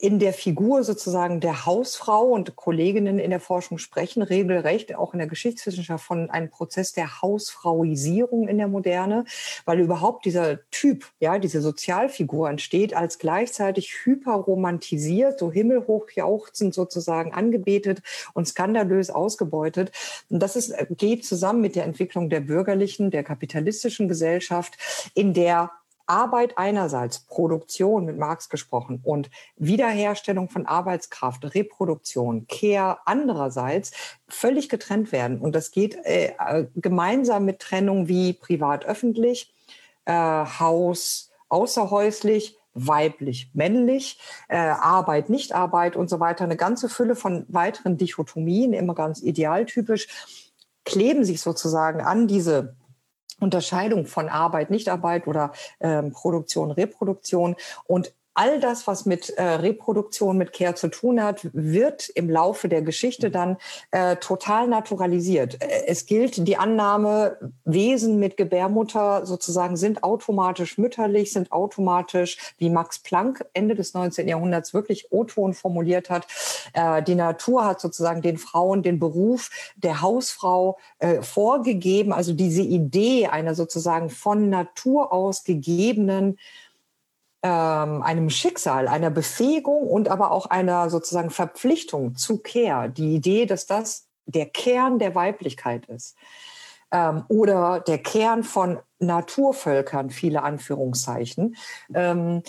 [0.00, 5.18] in der Figur sozusagen der Hausfrau und Kolleginnen in der Forschung sprechen, regelrecht auch in
[5.18, 9.26] der Geschichtswissenschaft von einem Prozess der Hausfrauisierung in der Moderne,
[9.66, 17.34] weil überhaupt dieser Typ, ja, diese Sozialfigur entsteht als gleichzeitig hyperromantisiert, so himmelhoch jauchzend sozusagen
[17.34, 18.00] angebetet
[18.32, 19.92] und skandalös ausgebeutet.
[20.30, 24.78] Und das ist, geht zusammen mit der Entwicklung der bürgerlichen, der kapitalistischen Gesellschaft,
[25.14, 25.70] in der
[26.10, 33.92] Arbeit einerseits, Produktion mit Marx gesprochen und Wiederherstellung von Arbeitskraft, Reproduktion, Care andererseits
[34.28, 35.38] völlig getrennt werden.
[35.40, 36.32] Und das geht äh,
[36.74, 39.54] gemeinsam mit Trennung wie privat-öffentlich,
[40.04, 44.18] äh, Haus außerhäuslich, weiblich, männlich,
[44.48, 46.42] äh, Arbeit, Nichtarbeit und so weiter.
[46.42, 50.08] Eine ganze Fülle von weiteren Dichotomien, immer ganz idealtypisch,
[50.84, 52.74] kleben sich sozusagen an diese
[53.40, 57.56] Unterscheidung von Arbeit, Nichtarbeit oder ähm, Produktion, Reproduktion.
[57.86, 62.68] Und all das, was mit äh, Reproduktion, mit Care zu tun hat, wird im Laufe
[62.68, 63.56] der Geschichte dann
[63.90, 65.60] äh, total naturalisiert.
[65.62, 72.70] Äh, es gilt die Annahme, Wesen mit Gebärmutter sozusagen sind automatisch mütterlich, sind automatisch, wie
[72.70, 74.28] Max Planck Ende des 19.
[74.28, 76.26] Jahrhunderts wirklich O-Ton formuliert hat.
[76.72, 82.12] Äh, die Natur hat sozusagen den Frauen den Beruf der Hausfrau äh, vorgegeben.
[82.12, 86.38] Also diese Idee einer sozusagen von Natur aus gegebenen
[87.42, 92.90] ähm, einem Schicksal, einer Befähigung und aber auch einer sozusagen Verpflichtung zu Care.
[92.90, 96.16] Die Idee, dass das der Kern der Weiblichkeit ist.
[96.92, 101.56] Ähm, oder der Kern von Naturvölkern, viele Anführungszeichen.
[101.94, 102.42] Ähm,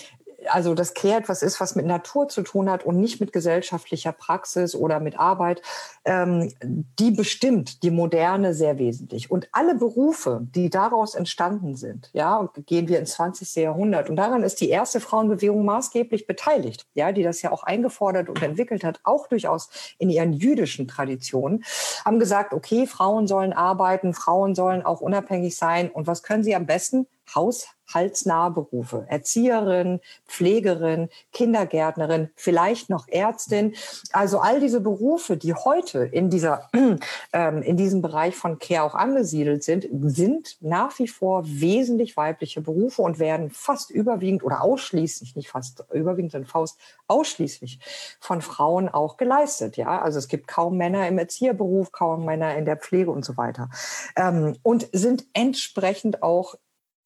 [0.48, 4.12] also das Care etwas ist, was mit Natur zu tun hat und nicht mit gesellschaftlicher
[4.12, 5.62] Praxis oder mit Arbeit,
[6.04, 9.30] ähm, die bestimmt die Moderne sehr wesentlich.
[9.30, 13.54] Und alle Berufe, die daraus entstanden sind, ja, gehen wir ins 20.
[13.62, 14.10] Jahrhundert.
[14.10, 18.42] Und daran ist die erste Frauenbewegung maßgeblich beteiligt, ja, die das ja auch eingefordert und
[18.42, 21.64] entwickelt hat, auch durchaus in ihren jüdischen Traditionen,
[22.04, 25.90] haben gesagt, okay, Frauen sollen arbeiten, Frauen sollen auch unabhängig sein.
[25.90, 27.06] Und was können sie am besten?
[27.34, 29.06] Haushaltsnahe Berufe.
[29.08, 33.74] Erzieherin, Pflegerin, Kindergärtnerin, vielleicht noch Ärztin.
[34.12, 36.68] Also all diese Berufe, die heute in, dieser,
[37.32, 42.60] ähm, in diesem Bereich von Care auch angesiedelt sind, sind nach wie vor wesentlich weibliche
[42.60, 47.78] Berufe und werden fast überwiegend oder ausschließlich, nicht fast überwiegend, sondern fast ausschließlich
[48.20, 49.76] von Frauen auch geleistet.
[49.76, 53.36] Ja, also es gibt kaum Männer im Erzieherberuf, kaum Männer in der Pflege und so
[53.36, 53.70] weiter.
[54.16, 56.56] Ähm, und sind entsprechend auch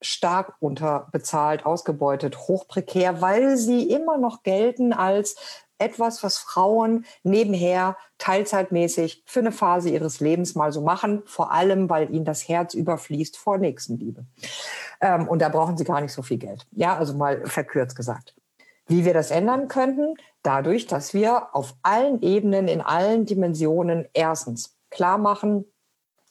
[0.06, 5.36] stark unterbezahlt, ausgebeutet, hochprekär, weil sie immer noch gelten als
[5.78, 11.90] etwas, was Frauen nebenher teilzeitmäßig für eine Phase ihres Lebens mal so machen, vor allem,
[11.90, 14.24] weil ihnen das Herz überfließt vor Nächstenliebe.
[15.00, 16.66] Ähm, und da brauchen sie gar nicht so viel Geld.
[16.72, 18.34] Ja, also mal verkürzt gesagt.
[18.86, 20.14] Wie wir das ändern könnten?
[20.42, 25.64] Dadurch, dass wir auf allen Ebenen, in allen Dimensionen erstens klar machen,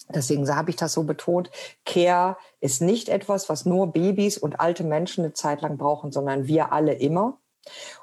[0.10, 1.50] Deswegen habe ich das so betont.
[1.86, 6.48] Care ist nicht etwas, was nur Babys und alte Menschen eine Zeit lang brauchen, sondern
[6.48, 7.39] wir alle immer.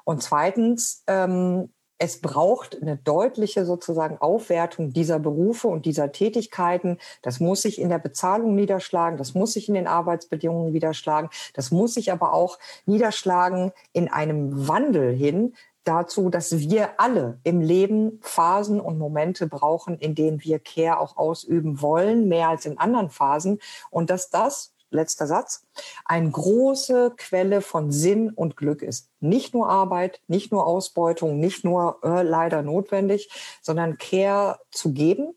[0.03, 1.69] Und zweitens, ähm,
[2.03, 6.97] es braucht eine deutliche sozusagen Aufwertung dieser Berufe und dieser Tätigkeiten.
[7.21, 11.71] Das muss sich in der Bezahlung niederschlagen, das muss sich in den Arbeitsbedingungen niederschlagen, das
[11.71, 18.19] muss sich aber auch niederschlagen in einem Wandel hin dazu, dass wir alle im Leben
[18.21, 23.09] Phasen und Momente brauchen, in denen wir Care auch ausüben wollen, mehr als in anderen
[23.09, 23.59] Phasen.
[23.89, 25.65] Und dass das, letzter Satz,
[26.05, 29.09] eine große Quelle von Sinn und Glück ist.
[29.19, 33.29] Nicht nur Arbeit, nicht nur Ausbeutung, nicht nur äh, leider notwendig,
[33.61, 35.33] sondern Care zu geben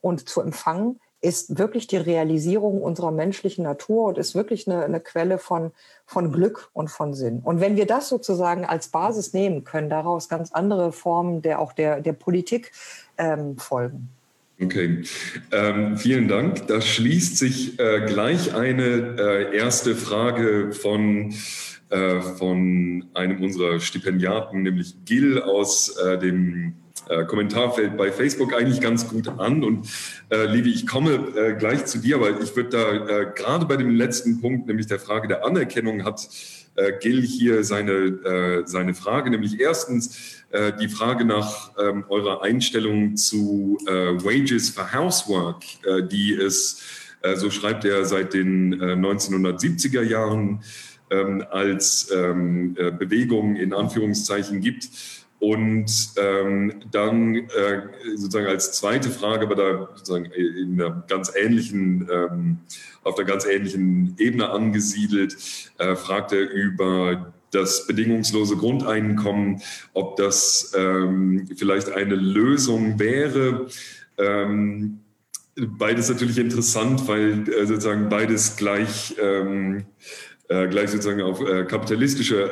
[0.00, 5.00] und zu empfangen ist wirklich die Realisierung unserer menschlichen Natur und ist wirklich eine, eine
[5.00, 5.72] Quelle von,
[6.06, 7.40] von Glück und von Sinn.
[7.44, 11.72] Und wenn wir das sozusagen als Basis nehmen, können daraus ganz andere Formen der auch
[11.72, 12.72] der, der Politik
[13.18, 14.08] ähm, folgen.
[14.62, 15.02] Okay,
[15.52, 16.66] ähm, vielen Dank.
[16.66, 21.34] Da schließt sich äh, gleich eine äh, erste Frage von,
[21.88, 26.74] äh, von einem unserer Stipendiaten, nämlich Gil aus äh, dem
[27.08, 29.64] äh, Kommentarfeld bei Facebook eigentlich ganz gut an.
[29.64, 29.88] Und
[30.30, 33.76] äh, Livi, ich komme äh, gleich zu dir, aber ich würde da äh, gerade bei
[33.76, 36.28] dem letzten Punkt, nämlich der Frage der Anerkennung, hat
[36.76, 42.42] äh, Gil hier seine, äh, seine Frage, nämlich erstens äh, die Frage nach ähm, eurer
[42.42, 46.82] Einstellung zu äh, Wages for Housework, äh, die es,
[47.34, 50.62] so schreibt er, seit den 1970er Jahren
[51.10, 54.88] ähm, als ähm, Bewegung in Anführungszeichen gibt.
[55.40, 57.82] Und ähm, dann äh,
[58.14, 62.58] sozusagen als zweite Frage, aber da sozusagen in einer ganz ähnlichen, ähm,
[63.02, 65.36] auf der ganz ähnlichen Ebene angesiedelt,
[65.78, 69.62] äh, fragt er über das bedingungslose Grundeinkommen,
[69.94, 73.66] ob das ähm, vielleicht eine Lösung wäre.
[74.18, 75.00] Ähm,
[75.56, 79.84] beides natürlich interessant, weil äh, sozusagen beides gleich ähm,
[80.50, 82.50] äh, gleich sozusagen auf äh, kapitalistische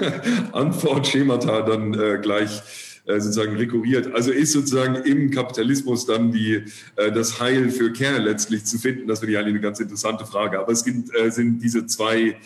[0.52, 2.62] Antwortschemata dann äh, gleich
[3.06, 4.14] äh, sozusagen rekurriert.
[4.14, 6.62] Also ist sozusagen im Kapitalismus dann die,
[6.94, 9.08] äh, das Heil für Care letztlich zu finden?
[9.08, 10.60] Das finde ich eine ganz interessante Frage.
[10.60, 12.36] Aber es gibt, sind diese zwei,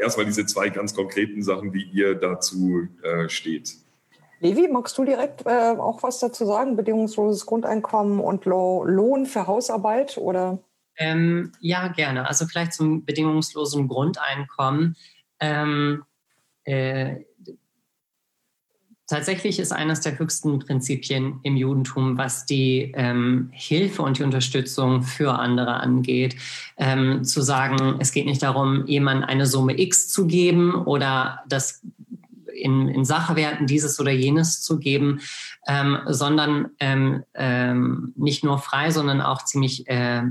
[0.00, 2.86] erstmal diese zwei ganz konkreten Sachen, wie ihr dazu
[3.26, 3.74] steht.
[4.40, 6.76] Levi, magst du direkt auch was dazu sagen?
[6.76, 10.58] Bedingungsloses Grundeinkommen und Lohn für Hausarbeit oder?
[10.98, 12.26] Ähm, ja, gerne.
[12.28, 14.96] Also vielleicht zum bedingungslosen Grundeinkommen.
[15.40, 16.04] Ähm,
[16.64, 17.16] äh,
[19.06, 25.02] tatsächlich ist eines der höchsten Prinzipien im Judentum, was die ähm, Hilfe und die Unterstützung
[25.02, 26.36] für andere angeht,
[26.76, 31.82] ähm, zu sagen, es geht nicht darum, jemandem eine Summe X zu geben oder das
[32.56, 35.20] in, in Sachwerten dieses oder jenes zu geben,
[35.68, 40.22] ähm, sondern ähm, ähm, nicht nur frei, sondern auch ziemlich äh,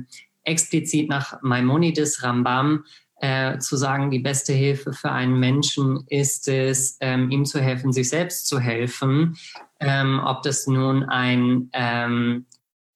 [0.46, 2.86] explizit nach Maimonides Rambam
[3.18, 7.92] äh, zu sagen, die beste Hilfe für einen Menschen ist es, ähm, ihm zu helfen,
[7.92, 9.38] sich selbst zu helfen.
[9.80, 12.46] Ähm, ob das nun ein, ähm,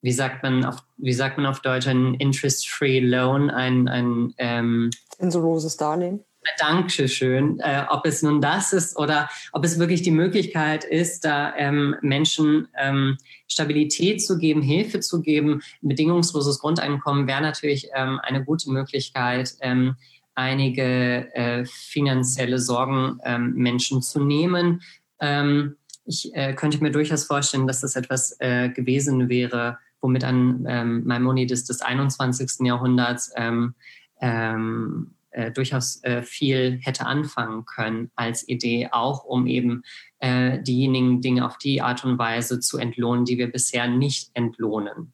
[0.01, 4.89] wie sagt man auf, wie sagt man auf Deutsch, ein Interest-Free Loan, ein, ein ähm,
[5.17, 6.23] zinsloses Darlehen
[6.57, 7.59] Dankeschön.
[7.59, 11.95] Äh, ob es nun das ist oder ob es wirklich die Möglichkeit ist, da ähm,
[12.01, 15.61] Menschen ähm, Stabilität zu geben, Hilfe zu geben.
[15.81, 19.95] bedingungsloses Grundeinkommen wäre natürlich ähm, eine gute Möglichkeit, ähm,
[20.35, 24.81] einige äh, finanzielle Sorgen ähm, Menschen zu nehmen.
[25.19, 25.75] Ähm,
[26.05, 31.03] ich äh, könnte mir durchaus vorstellen, dass das etwas äh, gewesen wäre, womit an ähm,
[31.05, 32.65] Maimonides des 21.
[32.65, 33.75] Jahrhunderts ähm,
[34.21, 39.83] ähm, äh, durchaus äh, viel hätte anfangen können als Idee, auch um eben
[40.19, 45.13] äh, diejenigen Dinge auf die Art und Weise zu entlohnen, die wir bisher nicht entlohnen.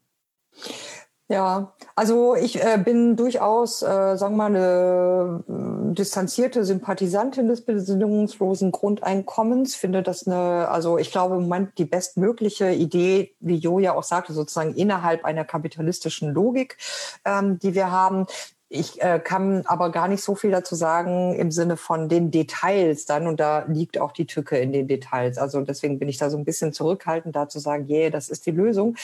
[1.28, 7.66] Ja, also ich äh, bin durchaus, äh, sagen wir mal, eine äh, distanzierte Sympathisantin des
[7.66, 9.74] bedingungslosen Grundeinkommens.
[9.74, 14.04] Finde das eine, also ich glaube im Moment die bestmögliche Idee, wie Jo ja auch
[14.04, 16.78] sagte, sozusagen innerhalb einer kapitalistischen Logik,
[17.26, 18.28] ähm, die wir haben.
[18.68, 23.06] Ich äh, kann aber gar nicht so viel dazu sagen im Sinne von den Details
[23.06, 23.28] dann.
[23.28, 25.38] Und da liegt auch die Tücke in den Details.
[25.38, 28.46] Also deswegen bin ich da so ein bisschen zurückhaltend, da zu sagen, yeah, das ist
[28.46, 28.96] die Lösung.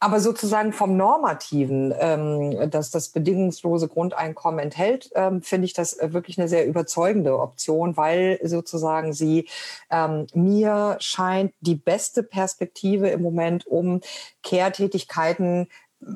[0.00, 6.38] Aber sozusagen vom Normativen, ähm, dass das bedingungslose Grundeinkommen enthält, ähm, finde ich das wirklich
[6.38, 9.48] eine sehr überzeugende Option, weil sozusagen sie
[9.90, 14.02] ähm, mir scheint die beste Perspektive im Moment, um
[14.42, 15.68] Care-Tätigkeiten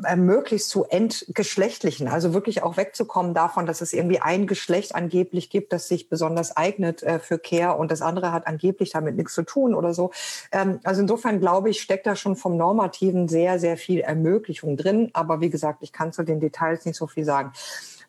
[0.05, 5.51] äh, möglichst zu entgeschlechtlichen, also wirklich auch wegzukommen davon, dass es irgendwie ein Geschlecht angeblich
[5.51, 9.35] gibt, das sich besonders eignet äh, für Care und das andere hat angeblich damit nichts
[9.35, 10.11] zu tun oder so.
[10.53, 15.11] Ähm, also insofern glaube ich, steckt da schon vom Normativen sehr, sehr viel Ermöglichung drin.
[15.13, 17.53] Aber wie gesagt, ich kann zu den Details nicht so viel sagen.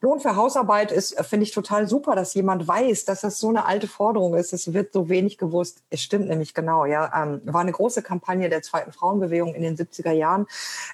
[0.02, 3.49] Lohn für Hausarbeit ist, äh, finde ich total super, dass jemand weiß, dass das so
[3.49, 4.53] eine alte Forderung ist.
[4.53, 5.84] Es wird so wenig gewusst.
[5.89, 7.12] Es stimmt nämlich genau, ja.
[7.24, 10.47] Ähm, war eine große Kampagne der zweiten Frauenbewegung in den 70er Jahren.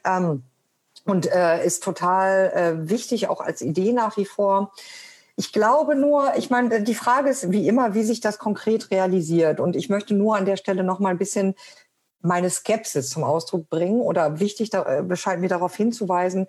[0.03, 0.43] Ähm,
[1.05, 4.73] und äh, ist total äh, wichtig, auch als Idee nach wie vor.
[5.37, 9.59] Ich glaube nur, ich meine, die Frage ist wie immer, wie sich das konkret realisiert.
[9.59, 11.55] Und ich möchte nur an der Stelle noch mal ein bisschen
[12.21, 16.47] meine Skepsis zum Ausdruck bringen oder wichtig da, äh, Bescheid mir darauf hinzuweisen.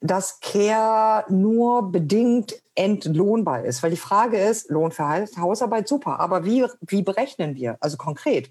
[0.00, 3.82] Dass Care nur bedingt entlohnbar ist.
[3.82, 7.76] Weil die Frage ist, Lohn für Hausarbeit, super, aber wie, wie berechnen wir?
[7.80, 8.50] Also konkret,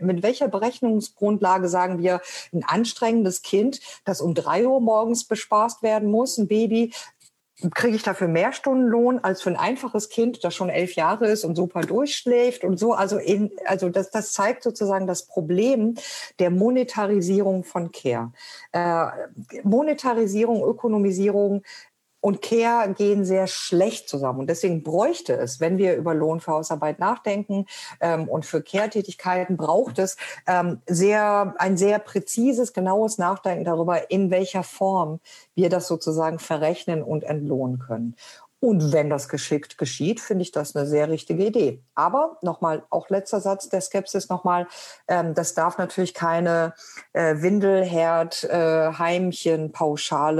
[0.00, 2.20] mit welcher Berechnungsgrundlage sagen wir,
[2.52, 6.92] ein anstrengendes Kind, das um drei Uhr morgens bespaßt werden muss, ein Baby,
[7.72, 11.44] kriege ich dafür mehr Stundenlohn als für ein einfaches Kind, das schon elf Jahre ist
[11.44, 12.92] und super durchschläft und so.
[12.92, 15.94] Also, in, also das, das zeigt sozusagen das Problem
[16.38, 18.32] der Monetarisierung von Care.
[18.72, 19.06] Äh,
[19.62, 21.62] Monetarisierung, Ökonomisierung
[22.24, 24.38] und Care gehen sehr schlecht zusammen.
[24.38, 27.66] Und deswegen bräuchte es, wenn wir über Lohn für Hausarbeit nachdenken
[28.00, 30.16] ähm, und für Care-Tätigkeiten, braucht es
[30.46, 35.20] ähm, sehr, ein sehr präzises, genaues Nachdenken darüber, in welcher Form
[35.54, 38.16] wir das sozusagen verrechnen und entlohnen können.
[38.64, 41.82] Und wenn das geschickt geschieht, finde ich das eine sehr richtige Idee.
[41.94, 44.66] Aber nochmal, auch letzter Satz der Skepsis nochmal,
[45.06, 46.72] ähm, das darf natürlich keine
[47.12, 48.90] äh, Windelherd, äh,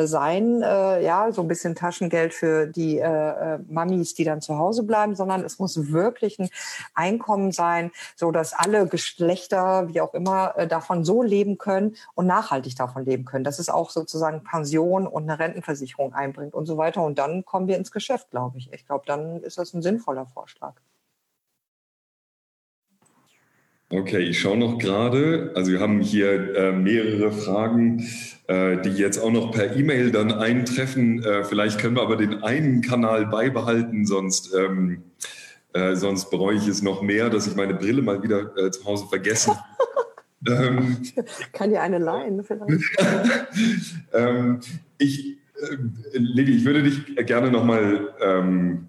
[0.07, 4.57] sein, äh, ja, so ein bisschen Taschengeld für die äh, äh, Mamis, die dann zu
[4.57, 6.49] Hause bleiben, sondern es muss wirklich ein
[6.95, 12.27] Einkommen sein, so dass alle Geschlechter, wie auch immer, äh, davon so leben können und
[12.27, 13.45] nachhaltig davon leben können.
[13.45, 17.03] Dass es auch sozusagen Pension und eine Rentenversicherung einbringt und so weiter.
[17.03, 18.14] Und dann kommen wir ins Geschäft.
[18.15, 18.73] Geschäft, glaube ich.
[18.73, 20.75] Ich glaube, dann ist das ein sinnvoller Vorschlag.
[23.91, 25.53] Okay, ich schaue noch gerade.
[25.55, 28.09] Also wir haben hier äh, mehrere Fragen,
[28.47, 31.23] äh, die jetzt auch noch per E-Mail dann eintreffen.
[31.23, 35.03] Äh, vielleicht können wir aber den einen Kanal beibehalten, sonst, ähm,
[35.73, 38.85] äh, sonst bereue ich es noch mehr, dass ich meine Brille mal wieder äh, zu
[38.85, 39.59] Hause vergesse.
[40.49, 41.03] ähm,
[41.53, 42.85] Kann dir eine leihen vielleicht?
[44.13, 44.61] ähm,
[44.99, 45.39] ich
[46.13, 48.89] Lili, ich würde dich gerne nochmal ähm,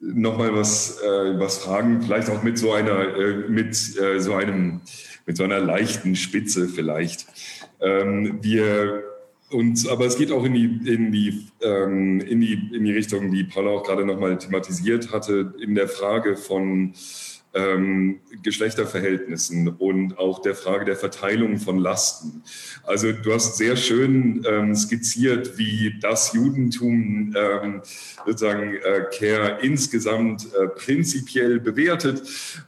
[0.00, 4.80] noch was, äh, was fragen, vielleicht auch mit so einer, äh, mit, äh, so einem,
[5.26, 7.26] mit so einer leichten Spitze vielleicht.
[7.80, 9.04] Ähm, wir
[9.52, 13.30] und, aber es geht auch in die, in, die, ähm, in, die, in die Richtung,
[13.30, 16.94] die Paula auch gerade nochmal thematisiert hatte, in der Frage von
[17.54, 22.42] ähm, Geschlechterverhältnissen und auch der Frage der Verteilung von Lasten.
[22.84, 27.82] Also du hast sehr schön ähm, skizziert, wie das Judentum ähm,
[28.24, 32.22] sozusagen äh, Care insgesamt äh, prinzipiell bewertet.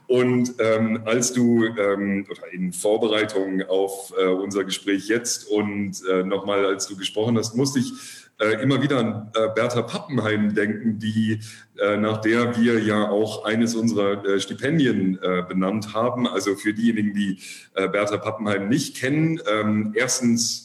[0.07, 6.23] Und ähm, als du ähm, oder in Vorbereitung auf äh, unser Gespräch jetzt und äh,
[6.23, 7.93] nochmal, als du gesprochen hast, musste ich
[8.39, 11.41] äh, immer wieder an äh, Bertha Pappenheim denken, die,
[11.79, 16.27] äh, nach der wir ja auch eines unserer äh, Stipendien äh, benannt haben.
[16.27, 17.39] Also für diejenigen, die
[17.75, 20.65] Bertha Pappenheim nicht kennen, ähm, erstens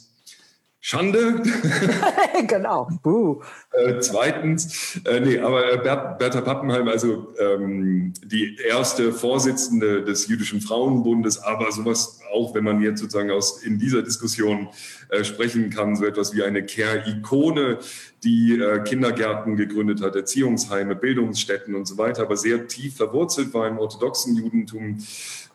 [0.82, 1.44] Schande.
[2.48, 2.88] genau.
[3.04, 3.42] Buh.
[3.74, 10.62] Äh, zweitens, äh, nee, aber Bert, Bertha Pappenheim, also ähm, die erste Vorsitzende des Jüdischen
[10.62, 14.70] Frauenbundes, aber sowas auch, wenn man jetzt sozusagen aus in dieser Diskussion
[15.10, 17.80] äh, sprechen kann, so etwas wie eine Care-Ikone,
[18.24, 23.68] die äh, Kindergärten gegründet hat, Erziehungsheime, Bildungsstätten und so weiter, aber sehr tief verwurzelt war
[23.68, 25.00] im orthodoxen Judentum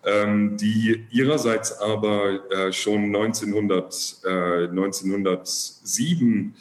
[0.06, 6.54] ähm, die ihrerseits aber äh, schon 1900, äh, 1907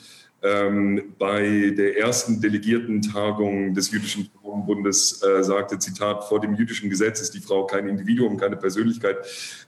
[0.44, 7.22] ähm, bei der ersten Delegiertentagung des Jüdischen Frauenbundes äh, sagte, Zitat, vor dem jüdischen Gesetz
[7.22, 9.18] ist die Frau kein Individuum, keine Persönlichkeit,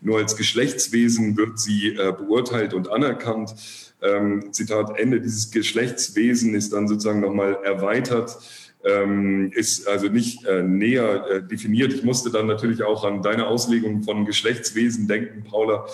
[0.01, 3.55] nur als Geschlechtswesen wird sie äh, beurteilt und anerkannt.
[4.01, 8.37] Ähm, Zitat Ende, dieses Geschlechtswesen ist dann sozusagen nochmal erweitert
[8.85, 11.93] ähm, ist also nicht äh, näher äh, definiert.
[11.93, 15.85] Ich musste dann natürlich auch an deine Auslegung von Geschlechtswesen denken, Paula.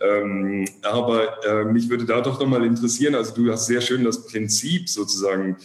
[0.00, 4.26] Ähm, aber äh, mich würde da doch nochmal interessieren, also du hast sehr schön das
[4.26, 5.56] Prinzip sozusagen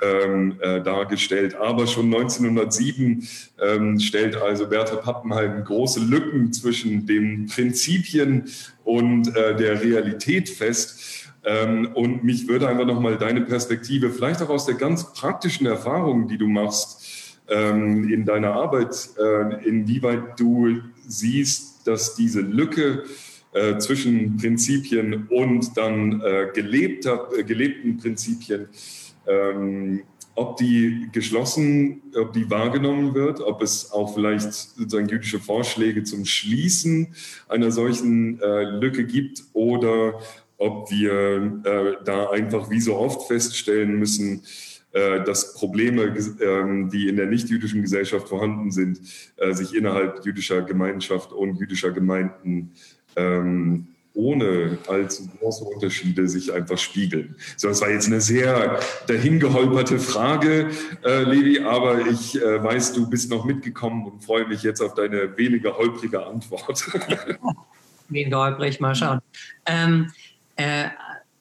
[0.00, 1.56] ähm, äh, dargestellt.
[1.56, 3.28] Aber schon 1907
[3.60, 8.44] ähm, stellt also Bertha Pappenheim große Lücken zwischen den Prinzipien
[8.84, 11.19] und äh, der Realität fest.
[11.44, 16.28] Ähm, und mich würde einfach nochmal deine Perspektive, vielleicht auch aus der ganz praktischen Erfahrung,
[16.28, 23.04] die du machst ähm, in deiner Arbeit, äh, inwieweit du siehst, dass diese Lücke
[23.52, 28.68] äh, zwischen Prinzipien und dann äh, gelebter, gelebten Prinzipien,
[29.26, 30.02] ähm,
[30.36, 36.24] ob die geschlossen, ob die wahrgenommen wird, ob es auch vielleicht sozusagen jüdische Vorschläge zum
[36.24, 37.14] Schließen
[37.48, 40.20] einer solchen Lücke gibt oder
[40.60, 44.42] ob wir äh, da einfach wie so oft feststellen müssen,
[44.92, 49.00] äh, dass Probleme, äh, die in der nicht-jüdischen Gesellschaft vorhanden sind,
[49.36, 52.72] äh, sich innerhalb jüdischer Gemeinschaft und jüdischer Gemeinden
[53.16, 57.36] ähm, ohne allzu große Unterschiede sich einfach spiegeln.
[57.56, 60.68] So, das war jetzt eine sehr dahingeholperte Frage,
[61.04, 64.94] äh, Levi, aber ich äh, weiß, du bist noch mitgekommen und freue mich jetzt auf
[64.94, 66.84] deine weniger holprige Antwort.
[68.08, 69.20] Weniger holprig, mal schauen.
[69.66, 70.10] Ähm,
[70.60, 70.90] äh,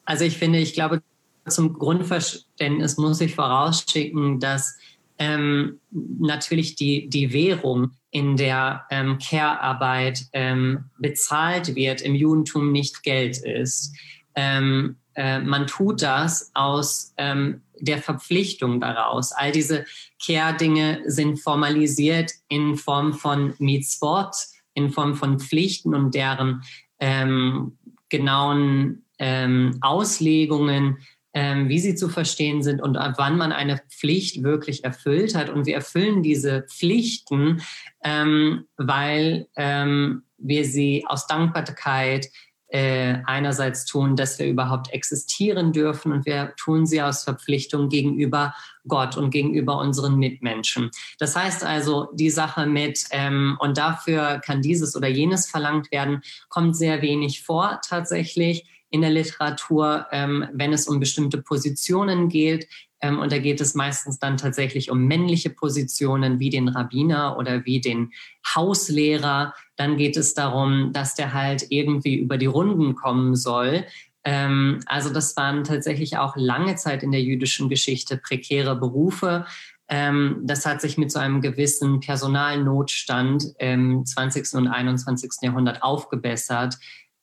[0.05, 1.01] Also ich finde, ich glaube,
[1.47, 4.77] zum Grundverständnis muss ich vorausschicken, dass
[5.17, 13.03] ähm, natürlich die, die Währung, in der ähm, Care-Arbeit ähm, bezahlt wird, im Judentum nicht
[13.03, 13.93] Geld ist.
[14.33, 19.31] Ähm, äh, man tut das aus ähm, der Verpflichtung daraus.
[19.31, 19.85] All diese
[20.25, 24.33] Care-Dinge sind formalisiert in Form von Mitzvot,
[24.73, 26.63] in Form von Pflichten und deren
[26.99, 27.77] ähm,
[28.09, 30.97] genauen ähm, Auslegungen,
[31.33, 35.49] ähm, wie sie zu verstehen sind und ab wann man eine Pflicht wirklich erfüllt hat.
[35.49, 37.61] Und wir erfüllen diese Pflichten,
[38.03, 42.27] ähm, weil ähm, wir sie aus Dankbarkeit
[42.71, 48.53] äh, einerseits tun, dass wir überhaupt existieren dürfen und wir tun sie aus Verpflichtung gegenüber
[48.87, 50.91] Gott und gegenüber unseren Mitmenschen.
[51.17, 56.21] Das heißt also, die Sache mit ähm, und dafür kann dieses oder jenes verlangt werden,
[56.49, 62.67] kommt sehr wenig vor tatsächlich in der Literatur, ähm, wenn es um bestimmte Positionen geht.
[63.01, 67.65] Ähm, und da geht es meistens dann tatsächlich um männliche Positionen wie den Rabbiner oder
[67.65, 68.11] wie den
[68.55, 69.53] Hauslehrer.
[69.75, 73.85] Dann geht es darum, dass der halt irgendwie über die Runden kommen soll.
[74.23, 79.45] Ähm, also das waren tatsächlich auch lange Zeit in der jüdischen Geschichte prekäre Berufe.
[79.87, 84.53] Ähm, das hat sich mit so einem gewissen Personalnotstand im 20.
[84.53, 85.31] und 21.
[85.41, 86.75] Jahrhundert aufgebessert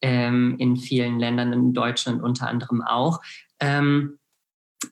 [0.03, 3.20] ähm, in vielen Ländern, in Deutschland unter anderem auch.
[3.61, 4.18] Ähm,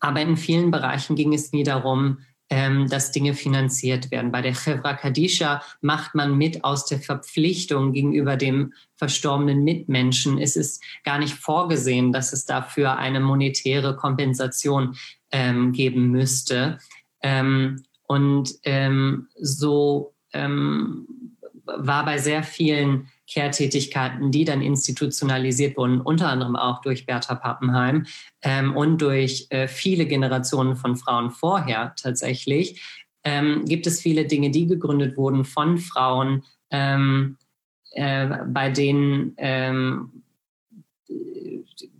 [0.00, 2.18] aber in vielen Bereichen ging es nie darum,
[2.50, 4.30] ähm, dass Dinge finanziert werden.
[4.30, 10.38] Bei der Chevra Kadisha macht man mit aus der Verpflichtung gegenüber dem verstorbenen Mitmenschen.
[10.38, 14.94] Es ist gar nicht vorgesehen, dass es dafür eine monetäre Kompensation
[15.32, 16.78] ähm, geben müsste.
[17.22, 21.07] Ähm, und ähm, so ähm,
[21.64, 28.06] war bei sehr vielen Care-Tätigkeiten, die dann institutionalisiert wurden, unter anderem auch durch Bertha Pappenheim
[28.42, 32.82] ähm, und durch äh, viele Generationen von Frauen vorher tatsächlich,
[33.24, 37.38] ähm, gibt es viele Dinge, die gegründet wurden von Frauen, ähm,
[37.92, 40.22] äh, bei denen ähm,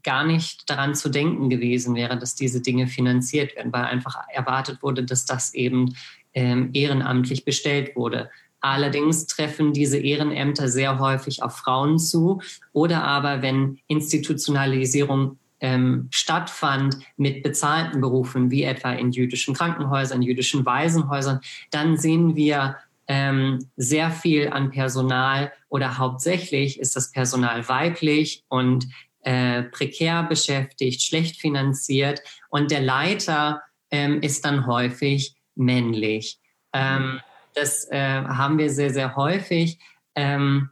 [0.03, 4.83] gar nicht daran zu denken gewesen wäre, dass diese Dinge finanziert werden, weil einfach erwartet
[4.83, 5.95] wurde, dass das eben
[6.35, 8.31] ähm, ehrenamtlich bestellt wurde.
[8.65, 12.41] Allerdings treffen diese Ehrenämter sehr häufig auf Frauen zu
[12.73, 20.65] oder aber wenn Institutionalisierung ähm, stattfand mit bezahlten Berufen, wie etwa in jüdischen Krankenhäusern, jüdischen
[20.65, 21.41] Waisenhäusern,
[21.73, 28.87] dann sehen wir ähm, sehr viel an Personal oder hauptsächlich ist das Personal weiblich und
[29.21, 33.61] äh, prekär beschäftigt, schlecht finanziert und der Leiter
[33.91, 36.39] ähm, ist dann häufig männlich.
[36.73, 37.21] Ähm,
[37.55, 39.79] das äh, haben wir sehr, sehr häufig.
[40.15, 40.71] Ähm,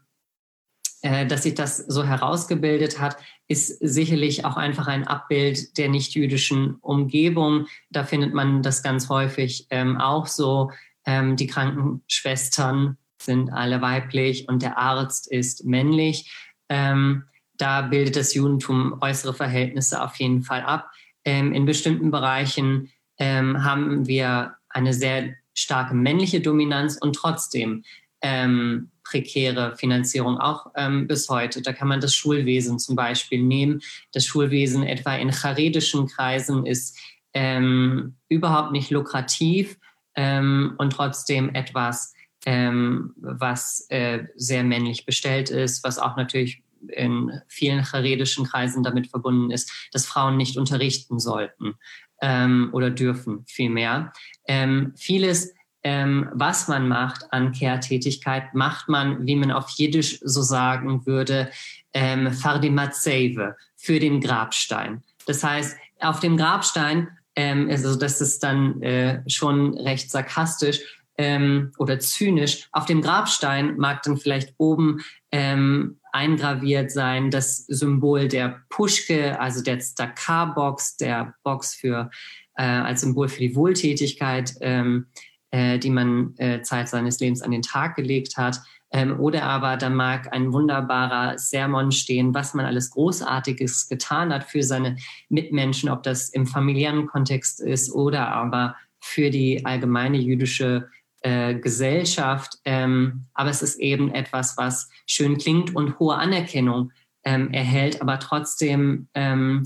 [1.03, 3.17] äh, dass sich das so herausgebildet hat,
[3.49, 7.67] ist sicherlich auch einfach ein Abbild der nicht-jüdischen Umgebung.
[7.91, 10.71] Da findet man das ganz häufig ähm, auch so.
[11.05, 16.33] Ähm, die Krankenschwestern sind alle weiblich und der Arzt ist männlich.
[16.69, 17.25] Ähm,
[17.55, 20.91] da bildet das Judentum äußere Verhältnisse auf jeden Fall ab.
[21.25, 27.85] Ähm, in bestimmten Bereichen ähm, haben wir eine sehr starke männliche Dominanz und trotzdem
[28.23, 31.61] ähm, prekäre Finanzierung auch ähm, bis heute.
[31.61, 33.83] Da kann man das Schulwesen zum Beispiel nehmen.
[34.13, 36.99] Das Schulwesen etwa in charedischen Kreisen ist
[37.35, 39.79] ähm, überhaupt nicht lukrativ
[40.15, 42.15] ähm, und trotzdem etwas,
[42.47, 49.09] ähm, was äh, sehr männlich bestellt ist, was auch natürlich in vielen charedischen Kreisen damit
[49.09, 51.75] verbunden ist, dass Frauen nicht unterrichten sollten
[52.23, 54.13] ähm, oder dürfen vielmehr.
[54.47, 55.53] Ähm, vieles,
[55.83, 61.51] ähm, was man macht an Care-Tätigkeit, macht man, wie man auf Jiddisch so sagen würde,
[61.93, 65.03] ähm, Fardimatseve für den Grabstein.
[65.27, 70.81] Das heißt, auf dem Grabstein, ähm, also das ist dann äh, schon recht sarkastisch,
[71.19, 72.69] ähm, oder zynisch.
[72.73, 75.01] Auf dem Grabstein mag dann vielleicht oben
[75.31, 82.11] ähm, eingraviert sein das Symbol der Puschke, also der Stakar-Box, der Box für
[82.57, 85.07] äh, als Symbol für die Wohltätigkeit, ähm,
[85.51, 88.61] äh, die man äh, Zeit seines Lebens an den Tag gelegt hat.
[88.91, 94.45] Ähm, oder aber da mag ein wunderbarer Sermon stehen, was man alles Großartiges getan hat
[94.45, 94.97] für seine
[95.31, 100.89] Mitmenschen, ob das im familiären Kontext ist oder aber für die allgemeine jüdische
[101.23, 102.59] äh, Gesellschaft.
[102.65, 106.93] Ähm, aber es ist eben etwas, was schön klingt und hohe Anerkennung
[107.25, 109.65] ähm, erhält, aber trotzdem ähm,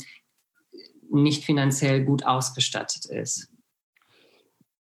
[1.11, 3.49] nicht finanziell gut ausgestattet ist.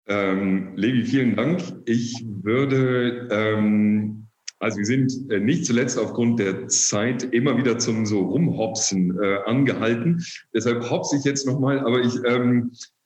[0.06, 1.62] Ähm, Levi, vielen Dank.
[1.84, 4.26] Ich würde ähm,
[4.58, 9.36] Also wir sind äh, nicht zuletzt aufgrund der Zeit immer wieder zum so Rumhopsen äh,
[9.46, 10.24] angehalten.
[10.52, 12.97] Deshalb hopse ich jetzt nochmal, aber ich ähm, äh,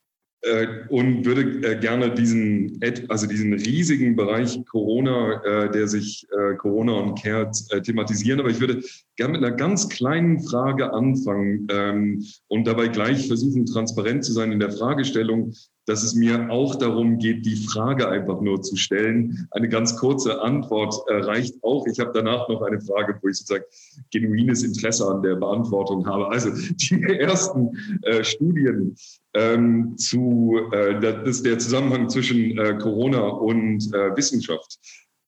[0.89, 6.95] und würde äh, gerne diesen, also diesen riesigen Bereich Corona, äh, der sich äh, Corona
[6.95, 7.49] und Care
[7.85, 8.41] thematisieren.
[8.41, 8.83] Aber ich würde
[9.15, 14.51] gerne mit einer ganz kleinen Frage anfangen ähm, und dabei gleich versuchen, transparent zu sein
[14.51, 15.55] in der Fragestellung
[15.87, 19.49] dass es mir auch darum geht, die Frage einfach nur zu stellen.
[19.51, 21.87] Eine ganz kurze Antwort äh, reicht auch.
[21.87, 23.65] Ich habe danach noch eine Frage, wo ich sozusagen
[24.13, 26.29] genuines Interesse an der Beantwortung habe.
[26.29, 28.95] Also die ersten äh, Studien
[29.35, 34.79] ähm, zu, äh, das ist der Zusammenhang zwischen äh, Corona und äh, Wissenschaft.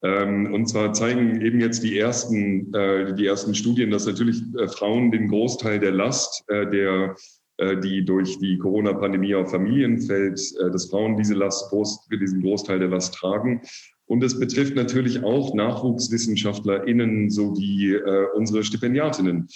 [0.03, 5.11] Ähm, und zwar zeigen eben jetzt die ersten, äh, die ersten Studien, dass natürlich Frauen
[5.11, 7.15] den Großteil der Last der
[7.57, 11.73] äh, die durch die Corona-Pandemie auf Familien fällt, äh, dass Frauen diese Last,
[12.11, 13.61] diesen Großteil der Last tragen.
[14.07, 19.47] Und es betrifft natürlich auch NachwuchswissenschaftlerInnen sowie äh, unsere Stipendiatinnen.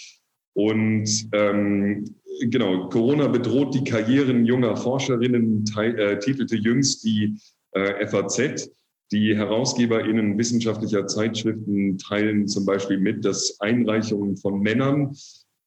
[0.59, 7.39] Und ähm, genau, Corona bedroht die Karrieren junger Forscherinnen, äh, titelte jüngst die
[7.71, 8.69] äh, FAZ.
[9.13, 15.15] Die HerausgeberInnen wissenschaftlicher Zeitschriften teilen zum Beispiel mit, dass Einreichungen von Männern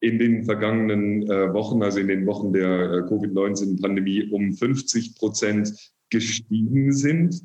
[0.00, 5.72] in den vergangenen äh, Wochen, also in den Wochen der äh, Covid-19-Pandemie, um 50 Prozent
[6.10, 7.40] gestiegen sind,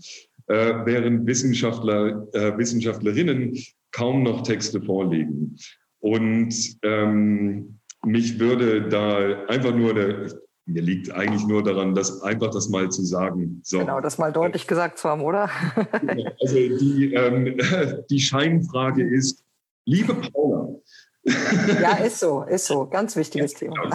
[0.47, 3.57] äh, während Wissenschaftler, äh, Wissenschaftlerinnen
[3.91, 5.55] kaum noch Texte vorlegen.
[5.99, 10.31] Und ähm, mich würde da einfach nur der,
[10.65, 13.61] mir liegt eigentlich nur daran, das einfach das mal zu sagen.
[13.63, 13.79] So.
[13.79, 15.49] Genau, das mal deutlich gesagt zu haben, oder?
[16.01, 17.57] Genau, also die, ähm,
[18.09, 19.43] die Scheinfrage ist,
[19.85, 20.69] liebe Paula,
[21.81, 22.85] ja, ist so, ist so.
[22.85, 23.89] Ganz wichtiges ja, Thema.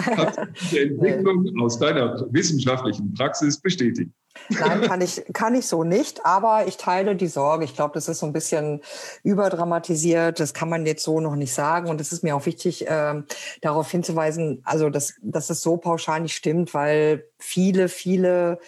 [0.70, 4.10] Die Entwicklung aus deiner wissenschaftlichen Praxis bestätigt.
[4.48, 7.64] Nein, kann ich, kann ich so nicht, aber ich teile die Sorge.
[7.64, 8.80] Ich glaube, das ist so ein bisschen
[9.22, 10.40] überdramatisiert.
[10.40, 11.88] Das kann man jetzt so noch nicht sagen.
[11.88, 13.22] Und es ist mir auch wichtig, äh,
[13.60, 18.58] darauf hinzuweisen, also dass, dass es so pauschal nicht stimmt, weil viele, viele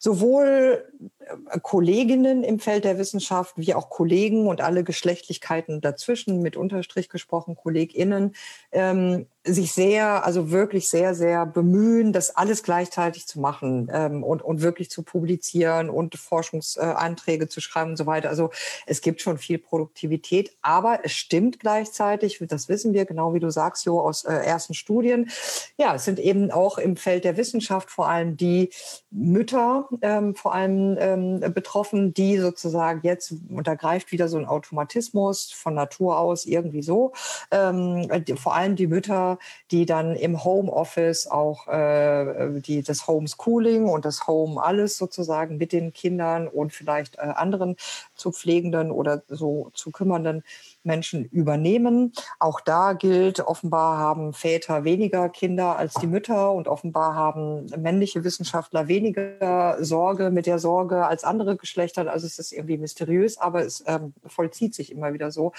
[0.00, 6.56] sowohl äh, Kolleginnen im Feld der Wissenschaft wie auch Kollegen und alle Geschlechtlichkeiten dazwischen, mit
[6.56, 8.34] Unterstrich gesprochen, KollegInnen,
[8.72, 14.42] ähm, sich sehr, also wirklich sehr, sehr bemühen, das alles gleichzeitig zu machen ähm, und,
[14.42, 18.28] und wirklich zu publizieren und Forschungsanträge zu schreiben und so weiter.
[18.28, 18.50] Also
[18.86, 23.50] es gibt schon viel Produktivität, aber es stimmt gleichzeitig, das wissen wir, genau wie du
[23.50, 25.30] sagst, Jo, aus äh, ersten Studien.
[25.78, 28.68] Ja, es sind eben auch im Feld der Wissenschaft vor allem die
[29.10, 34.44] Mütter, ähm, vor allem ähm, betroffen, die sozusagen jetzt, und da greift wieder so ein
[34.44, 37.12] Automatismus von Natur aus irgendwie so,
[37.50, 39.29] ähm, die, vor allem die Mütter,
[39.70, 45.72] die dann im Homeoffice auch äh, die, das Homeschooling und das Home alles sozusagen mit
[45.72, 47.76] den Kindern und vielleicht äh, anderen
[48.14, 50.42] zu pflegenden oder so zu kümmernden
[50.82, 52.12] Menschen übernehmen.
[52.38, 58.24] Auch da gilt, offenbar haben Väter weniger Kinder als die Mütter und offenbar haben männliche
[58.24, 62.10] Wissenschaftler weniger Sorge mit der Sorge als andere Geschlechter.
[62.10, 65.52] Also es ist irgendwie mysteriös, aber es ähm, vollzieht sich immer wieder so.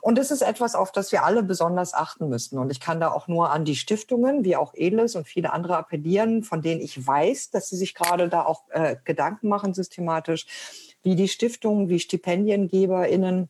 [0.00, 2.58] Und es ist etwas, auf das wir alle besonders achten müssen.
[2.58, 5.76] Und ich kann da auch nur an die Stiftungen, wie auch Edles und viele andere
[5.76, 10.46] appellieren, von denen ich weiß, dass sie sich gerade da auch äh, Gedanken machen systematisch,
[11.02, 13.48] wie die Stiftungen, wie StipendiengeberInnen,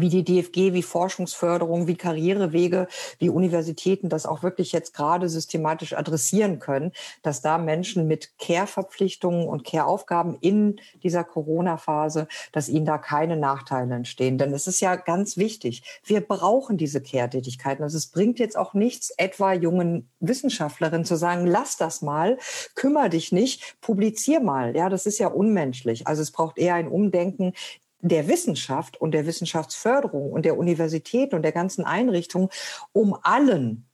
[0.00, 2.88] wie die DFG, wie Forschungsförderung, wie Karrierewege,
[3.18, 6.92] wie Universitäten das auch wirklich jetzt gerade systematisch adressieren können,
[7.22, 13.94] dass da Menschen mit Care-Verpflichtungen und Care-Aufgaben in dieser Corona-Phase, dass ihnen da keine Nachteile
[13.94, 14.38] entstehen.
[14.38, 17.82] Denn es ist ja ganz wichtig, wir brauchen diese Care-Tätigkeiten.
[17.82, 22.38] Also es bringt jetzt auch nichts, etwa jungen Wissenschaftlerinnen zu sagen, lass das mal,
[22.74, 24.76] kümmere dich nicht, publizier mal.
[24.76, 26.06] Ja, das ist ja unmenschlich.
[26.06, 27.52] Also es braucht eher ein Umdenken
[28.00, 32.50] der Wissenschaft und der Wissenschaftsförderung und der Universität und der ganzen Einrichtung,
[32.92, 33.84] um allen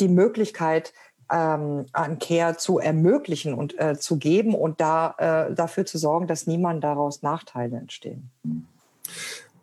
[0.00, 0.92] die Möglichkeit
[1.30, 5.14] ähm, an Care zu ermöglichen und äh, zu geben und da,
[5.50, 8.30] äh, dafür zu sorgen, dass niemand daraus Nachteile entstehen.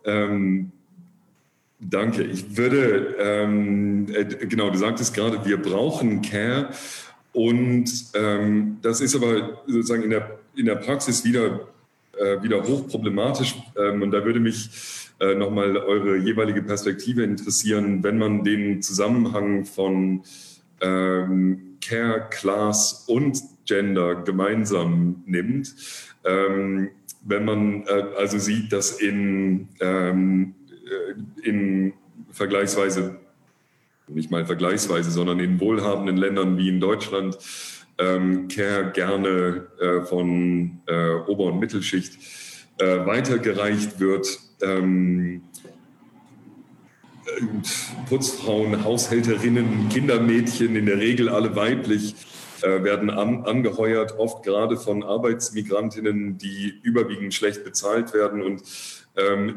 [0.05, 0.71] Ähm,
[1.79, 2.23] danke.
[2.23, 6.69] Ich würde, ähm, äh, genau, du sagtest gerade, wir brauchen Care
[7.33, 11.67] und ähm, das ist aber sozusagen in der, in der Praxis wieder
[12.19, 13.55] äh, wieder hochproblematisch.
[13.77, 14.69] Ähm, und da würde mich
[15.19, 20.23] äh, nochmal eure jeweilige Perspektive interessieren, wenn man den Zusammenhang von
[20.81, 25.73] ähm, Care, Class und Gender gemeinsam nimmt.
[26.23, 26.89] Ähm,
[27.23, 31.93] wenn man äh, also sieht, dass in, ähm, äh, in
[32.31, 33.19] vergleichsweise,
[34.07, 37.37] nicht mal vergleichsweise, sondern in wohlhabenden Ländern wie in Deutschland
[37.99, 42.17] ähm, Care gerne äh, von äh, Ober- und Mittelschicht
[42.77, 44.39] äh, weitergereicht wird.
[44.61, 45.43] Ähm,
[48.07, 52.15] Putzfrauen, Haushälterinnen, Kindermädchen, in der Regel alle weiblich,
[52.61, 58.41] äh, werden an, angeheuert, oft gerade von Arbeitsmigrantinnen, die überwiegend schlecht bezahlt werden.
[58.41, 58.63] Und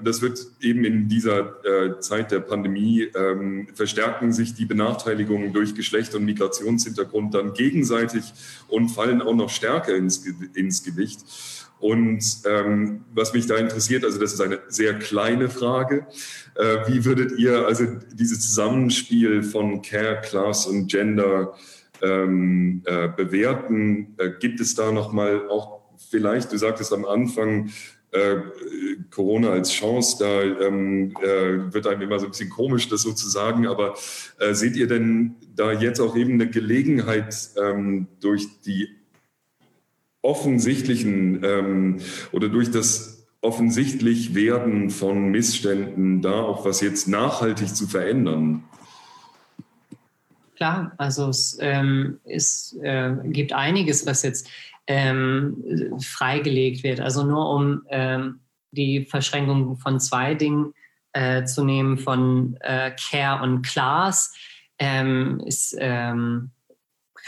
[0.03, 5.75] das wird eben in dieser äh, Zeit der Pandemie ähm, verstärken sich die Benachteiligungen durch
[5.75, 8.25] Geschlecht und Migrationshintergrund dann gegenseitig
[8.69, 11.21] und fallen auch noch stärker ins, ins Gewicht.
[11.79, 16.07] Und ähm, was mich da interessiert, also das ist eine sehr kleine Frage,
[16.55, 21.55] äh, wie würdet ihr also dieses Zusammenspiel von Care, Class und Gender
[22.03, 24.15] ähm, äh, bewerten?
[24.19, 25.81] Äh, gibt es da nochmal auch
[26.11, 27.71] vielleicht, du sagtest am Anfang,
[28.13, 28.37] äh,
[29.11, 33.13] Corona als Chance, da ähm, äh, wird einem immer so ein bisschen komisch, das so
[33.13, 33.95] zu sagen, aber
[34.39, 38.89] äh, seht ihr denn da jetzt auch eben eine Gelegenheit ähm, durch die
[40.23, 42.01] offensichtlichen ähm,
[42.33, 48.65] oder durch das offensichtlich werden von Missständen da auch was jetzt nachhaltig zu verändern?
[50.57, 54.47] Klar, also es, ähm, es äh, gibt einiges, was jetzt
[54.91, 56.99] ähm, freigelegt wird.
[56.99, 58.41] Also nur um ähm,
[58.73, 60.75] die Verschränkung von zwei Dingen
[61.13, 64.35] äh, zu nehmen, von äh, Care und Class,
[64.81, 66.51] ähm, ist ähm,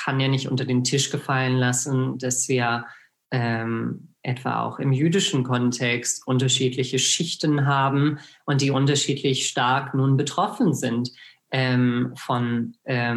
[0.02, 2.86] kann ja nicht unter den Tisch gefallen lassen, dass wir
[3.30, 10.74] ähm, etwa auch im jüdischen Kontext unterschiedliche Schichten haben und die unterschiedlich stark nun betroffen
[10.74, 11.12] sind
[11.52, 13.12] ähm, von äh,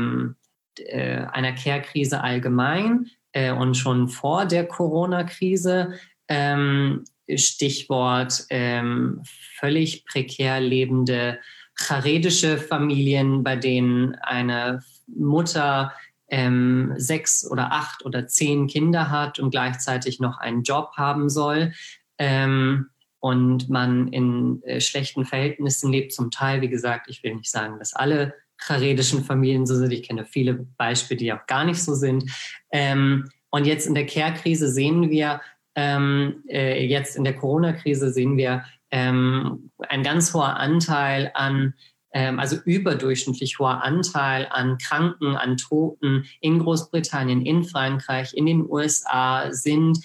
[0.78, 5.94] einer Care-Krise allgemein äh, und schon vor der Corona-Krise.
[6.28, 7.04] Ähm,
[7.36, 9.22] Stichwort ähm,
[9.60, 11.40] völlig prekär lebende
[11.76, 15.92] charedische Familien, bei denen eine Mutter
[16.30, 21.74] ähm, sechs oder acht oder zehn Kinder hat und gleichzeitig noch einen Job haben soll
[22.18, 27.52] ähm, und man in äh, schlechten Verhältnissen lebt, zum Teil, wie gesagt, ich will nicht
[27.52, 29.92] sagen, dass alle charedischen Familien so sind.
[29.92, 32.30] Ich kenne viele Beispiele, die auch gar nicht so sind.
[32.72, 35.42] Ähm, und jetzt in der Care-Krise sehen wir,
[35.76, 41.74] ähm, äh, jetzt in der Corona-Krise sehen wir ähm, ein ganz hoher Anteil an
[42.16, 48.66] ähm, also überdurchschnittlich hoher Anteil an Kranken, an Toten in Großbritannien, in Frankreich, in den
[48.68, 50.00] USA sind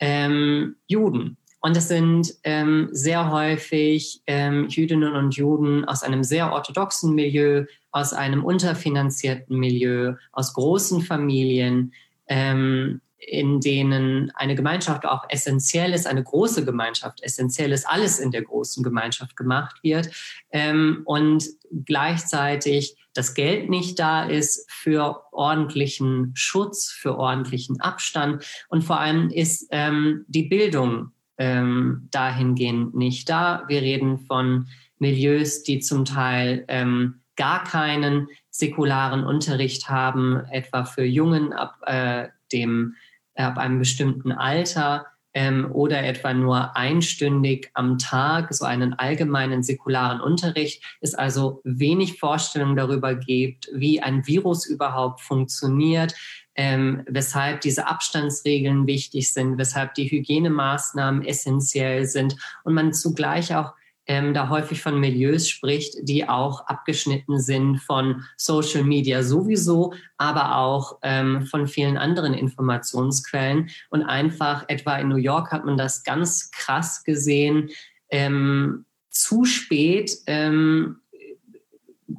[0.00, 1.36] ähm, Juden.
[1.60, 7.66] Und das sind ähm, sehr häufig ähm, Jüdinnen und Juden aus einem sehr orthodoxen Milieu,
[7.90, 11.92] aus einem unterfinanzierten Milieu, aus großen Familien,
[12.28, 18.30] ähm, in denen eine Gemeinschaft auch essentiell ist, eine große Gemeinschaft essentiell ist, alles in
[18.30, 20.10] der großen Gemeinschaft gemacht wird
[20.50, 21.44] ähm, und
[21.84, 28.44] gleichzeitig das Geld nicht da ist für ordentlichen Schutz, für ordentlichen Abstand.
[28.68, 31.10] Und vor allem ist ähm, die Bildung
[31.40, 33.64] ähm, dahingehend nicht da.
[33.66, 34.68] Wir reden von
[34.98, 42.28] Milieus, die zum Teil ähm, gar keinen säkularen Unterricht haben, etwa für Jungen ab äh,
[42.52, 42.94] dem
[43.34, 50.20] ab einem bestimmten Alter ähm, oder etwa nur einstündig am Tag so einen allgemeinen säkularen
[50.20, 56.14] Unterricht, es also wenig Vorstellung darüber gibt, wie ein Virus überhaupt funktioniert,
[56.54, 63.74] ähm, weshalb diese Abstandsregeln wichtig sind, weshalb die Hygienemaßnahmen essentiell sind und man zugleich auch
[64.10, 70.56] ähm, da häufig von Milieus spricht, die auch abgeschnitten sind von Social Media sowieso, aber
[70.56, 73.70] auch ähm, von vielen anderen Informationsquellen.
[73.88, 77.70] Und einfach etwa in New York hat man das ganz krass gesehen,
[78.08, 80.96] ähm, zu spät ähm,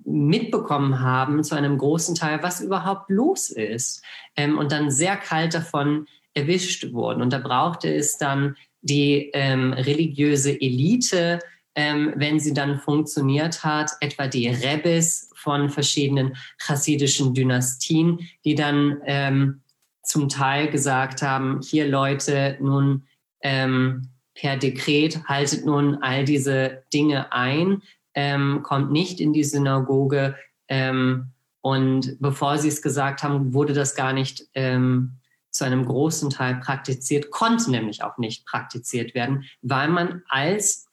[0.05, 4.03] mitbekommen haben zu einem großen Teil, was überhaupt los ist.
[4.35, 7.21] Ähm, und dann sehr kalt davon erwischt wurden.
[7.21, 11.39] Und da brauchte es dann die ähm, religiöse Elite,
[11.75, 19.01] ähm, wenn sie dann funktioniert hat, etwa die Rebbes von verschiedenen chassidischen Dynastien, die dann
[19.05, 19.61] ähm,
[20.03, 23.03] zum Teil gesagt haben, hier Leute, nun
[23.41, 27.81] ähm, per Dekret haltet nun all diese Dinge ein,
[28.14, 30.36] ähm, kommt nicht in die Synagoge.
[30.68, 31.32] Ähm,
[31.62, 35.18] und bevor sie es gesagt haben, wurde das gar nicht ähm,
[35.51, 40.88] zu einem großen Teil praktiziert, konnte nämlich auch nicht praktiziert werden, weil man als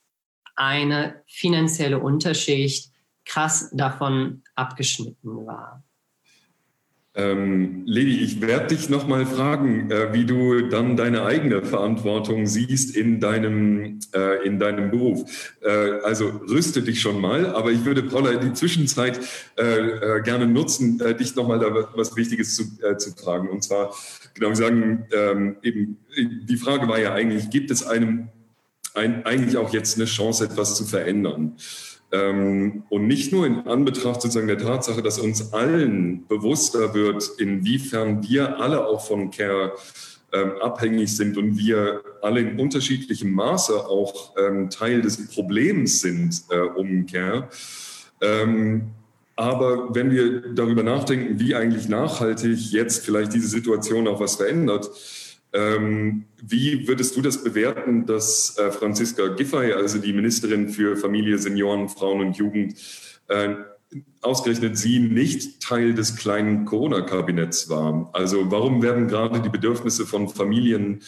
[0.57, 2.93] eine finanzielle Unterschicht
[3.25, 5.85] krass davon abgeschnitten war.
[7.19, 12.97] Ähm, Levi, ich werde dich nochmal fragen, äh, wie du dann deine eigene Verantwortung siehst
[12.97, 15.57] in deinem, äh, in deinem Beruf.
[15.61, 19.19] Äh, also rüste dich schon mal, aber ich würde, Paula, die Zwischenzeit
[19.59, 22.65] äh, äh, gerne nutzen, äh, dich nochmal da was Wichtiges zu,
[22.99, 23.49] zu fragen.
[23.49, 23.93] Und zwar,
[24.35, 28.29] genau, sagen, ähm, eben, die Frage war ja eigentlich, gibt es einem
[28.95, 31.57] ein, eigentlich auch jetzt eine Chance, etwas zu verändern.
[32.11, 38.27] Ähm, und nicht nur in Anbetracht sozusagen der Tatsache, dass uns allen bewusster wird, inwiefern
[38.27, 39.73] wir alle auch von Care
[40.33, 46.43] ähm, abhängig sind und wir alle in unterschiedlichem Maße auch ähm, Teil des Problems sind
[46.51, 47.49] äh, um Care.
[49.39, 54.91] Aber wenn wir darüber nachdenken, wie eigentlich nachhaltig jetzt vielleicht diese Situation auch was verändert,
[55.53, 61.39] ähm, wie würdest du das bewerten, dass äh, Franziska Giffey, also die Ministerin für Familie,
[61.39, 62.75] Senioren, Frauen und Jugend,
[63.29, 63.55] äh,
[64.21, 68.11] ausgerechnet sie nicht Teil des kleinen Corona-Kabinetts war?
[68.13, 71.01] Also warum werden gerade die Bedürfnisse von Familien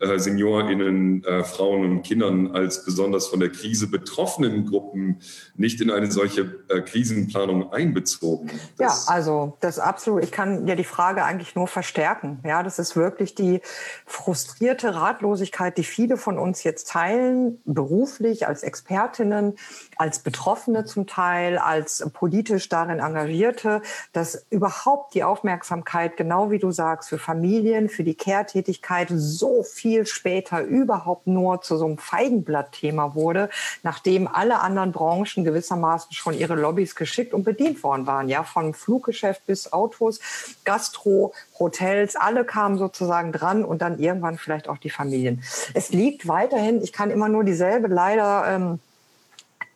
[0.00, 5.20] äh, SeniorInnen, äh, Frauen und Kindern als besonders von der Krise betroffenen Gruppen
[5.56, 8.50] nicht in eine solche äh, Krisenplanung einbezogen?
[8.78, 10.24] Das ja, also das absolut.
[10.24, 12.40] Ich kann ja die Frage eigentlich nur verstärken.
[12.46, 13.60] Ja, das ist wirklich die
[14.06, 19.56] frustrierte Ratlosigkeit, die viele von uns jetzt teilen, beruflich als Expertinnen,
[19.96, 23.82] als Betroffene zum Teil, als politisch darin Engagierte,
[24.14, 29.89] dass überhaupt die Aufmerksamkeit, genau wie du sagst, für Familien, für die Care-Tätigkeit so viel
[29.90, 33.50] viel später überhaupt nur zu so einem Feigenblattthema wurde,
[33.82, 38.28] nachdem alle anderen Branchen gewissermaßen schon ihre Lobbys geschickt und bedient worden waren.
[38.28, 40.20] Ja, von Fluggeschäft bis Autos,
[40.64, 45.42] Gastro, Hotels, alle kamen sozusagen dran und dann irgendwann vielleicht auch die Familien.
[45.74, 48.78] Es liegt weiterhin, ich kann immer nur dieselbe leider ähm,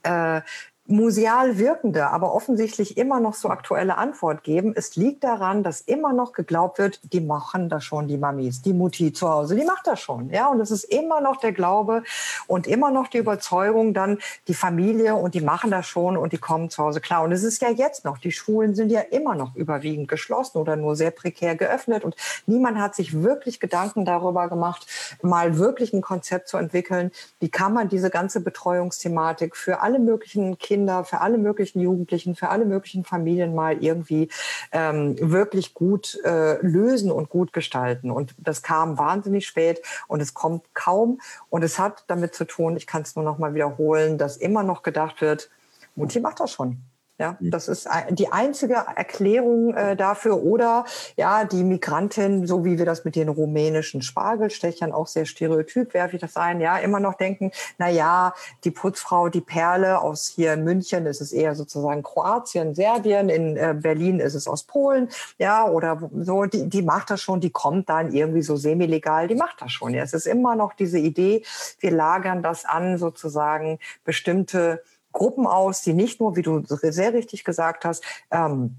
[0.05, 0.43] äh,
[0.87, 4.75] museal wirkende, aber offensichtlich immer noch so aktuelle Antwort geben.
[4.77, 8.75] Es liegt daran, dass immer noch geglaubt wird, die machen das schon, die Mamis, die
[8.75, 10.29] Mutti zu Hause, die macht das schon.
[10.29, 12.03] Ja, und es ist immer noch der Glaube
[12.47, 16.39] und immer noch die Überzeugung, dann die Familie und die machen das schon und die
[16.39, 17.23] kommen zu Hause klar.
[17.23, 20.77] Und es ist ja jetzt noch, die Schulen sind ja immer noch überwiegend geschlossen oder
[20.77, 22.15] nur sehr prekär geöffnet und
[22.45, 24.87] niemand hat sich wirklich Gedanken darüber gemacht,
[25.23, 27.11] mal wirklich ein Konzept zu entwickeln,
[27.41, 32.35] wie kann man diese ganze Betreuungsthematik für alle möglichen Kinder Kinder, für alle möglichen Jugendlichen,
[32.35, 34.29] für alle möglichen Familien mal irgendwie
[34.73, 38.11] ähm, wirklich gut äh, lösen und gut gestalten.
[38.11, 41.21] Und das kam wahnsinnig spät und es kommt kaum.
[41.49, 44.65] Und es hat damit zu tun, ich kann es nur noch mal wiederholen, dass immer
[44.65, 45.49] noch gedacht wird,
[45.95, 46.79] Mutti macht das schon.
[47.17, 47.51] Ja, mhm.
[47.53, 50.43] das ist die einzige Erklärung äh, dafür.
[50.43, 50.85] Oder
[51.17, 56.17] ja, die Migrantin, so wie wir das mit den rumänischen Spargelstechern auch sehr stereotyp werfe
[56.17, 58.35] ich das ein, ja, immer noch denken, na ja,
[58.65, 63.57] die Putzfrau, die Perle aus hier in München, ist es eher sozusagen Kroatien, Serbien, in
[63.57, 65.09] äh, Berlin ist es aus Polen,
[65.39, 69.37] ja, oder so, die, die macht das schon, die kommt dann irgendwie so semi-legal, die
[69.37, 69.95] macht das schon.
[69.95, 71.45] Ja, es ist immer noch diese Idee,
[71.79, 74.83] wir lagern das an sozusagen bestimmte
[75.15, 78.77] Gruppen aus, die nicht nur, wie du sehr richtig gesagt hast, ähm,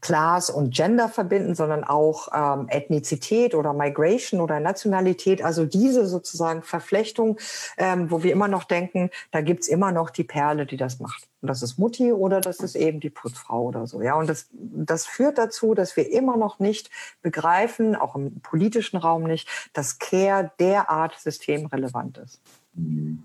[0.00, 5.44] Class und Gender verbinden, sondern auch ähm, Ethnizität oder Migration oder Nationalität.
[5.44, 7.38] Also diese sozusagen Verflechtung,
[7.76, 11.28] ähm, wo wir immer noch denken, da gibt's immer noch die Perle, die das macht.
[11.40, 14.00] Und das ist Mutti oder das ist eben die Putzfrau oder so.
[14.00, 18.96] Ja, und das, das führt dazu, dass wir immer noch nicht begreifen, auch im politischen
[18.96, 22.40] Raum nicht, dass Care derart systemrelevant ist.
[22.74, 23.24] Mhm.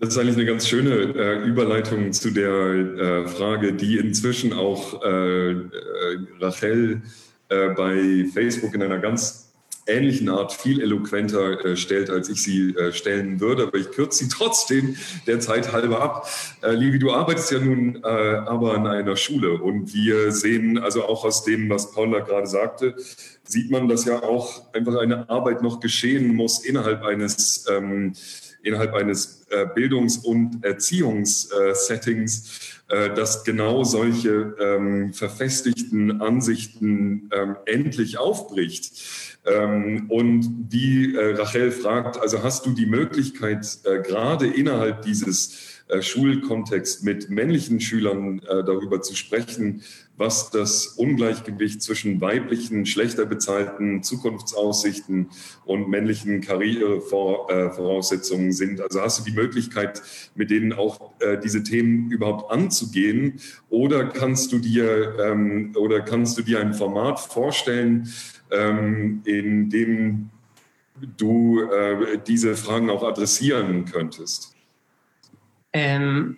[0.00, 5.02] Das ist eigentlich eine ganz schöne äh, Überleitung zu der äh, Frage, die inzwischen auch
[5.04, 5.66] äh, äh
[6.40, 7.02] Rachel
[7.50, 9.52] äh, bei Facebook in einer ganz
[9.86, 13.64] ähnlichen Art viel eloquenter äh, stellt, als ich sie stellen würde.
[13.64, 14.96] Aber ich kürze sie trotzdem
[15.26, 16.26] der Zeit halber ab.
[16.62, 21.44] Livi, du arbeitest ja nun aber an einer Schule und wir sehen also auch aus
[21.44, 22.94] dem, was Paula gerade sagte,
[23.44, 28.14] sieht man, dass ja auch einfach eine Arbeit noch geschehen muss innerhalb eines ähm,
[28.62, 38.18] innerhalb eines äh, Bildungs- und Erziehungssettings, äh, dass genau solche ähm, verfestigten Ansichten ähm, endlich
[38.18, 39.02] aufbricht.
[39.46, 43.66] Ähm, und wie äh, Rachel fragt, also hast du die Möglichkeit,
[44.04, 49.82] gerade innerhalb dieses Schulkontext mit männlichen Schülern darüber zu sprechen,
[50.20, 55.30] was das Ungleichgewicht zwischen weiblichen, schlechter bezahlten Zukunftsaussichten
[55.64, 58.82] und männlichen Karrierevoraussetzungen sind.
[58.82, 60.02] Also hast du die Möglichkeit,
[60.34, 63.40] mit denen auch äh, diese Themen überhaupt anzugehen?
[63.70, 68.12] Oder kannst du dir, ähm, oder kannst du dir ein Format vorstellen,
[68.50, 70.28] ähm, in dem
[71.16, 74.54] du äh, diese Fragen auch adressieren könntest?
[75.72, 76.36] Ähm,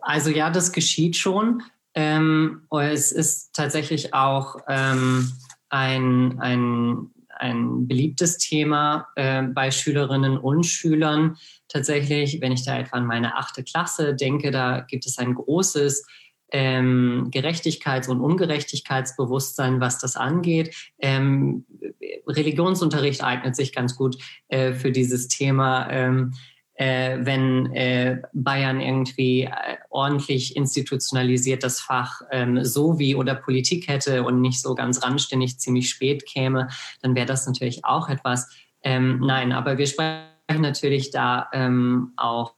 [0.00, 1.62] also ja, das geschieht schon.
[1.94, 5.32] Ähm, es ist tatsächlich auch ähm,
[5.68, 11.36] ein, ein, ein beliebtes Thema äh, bei Schülerinnen und Schülern.
[11.68, 16.04] Tatsächlich, wenn ich da etwa an meine achte Klasse denke, da gibt es ein großes
[16.52, 20.74] ähm, Gerechtigkeits- und Ungerechtigkeitsbewusstsein, was das angeht.
[20.98, 21.66] Ähm,
[22.28, 24.16] Religionsunterricht eignet sich ganz gut
[24.48, 25.90] äh, für dieses Thema.
[25.90, 26.34] Ähm,
[26.74, 29.50] äh, wenn äh, Bayern irgendwie äh,
[29.90, 35.58] ordentlich institutionalisiert das Fach ähm, so wie oder Politik hätte und nicht so ganz randständig
[35.58, 36.68] ziemlich spät käme,
[37.00, 38.48] dann wäre das natürlich auch etwas.
[38.82, 40.24] Ähm, nein, aber wir sprechen
[40.58, 42.54] natürlich da ähm, auch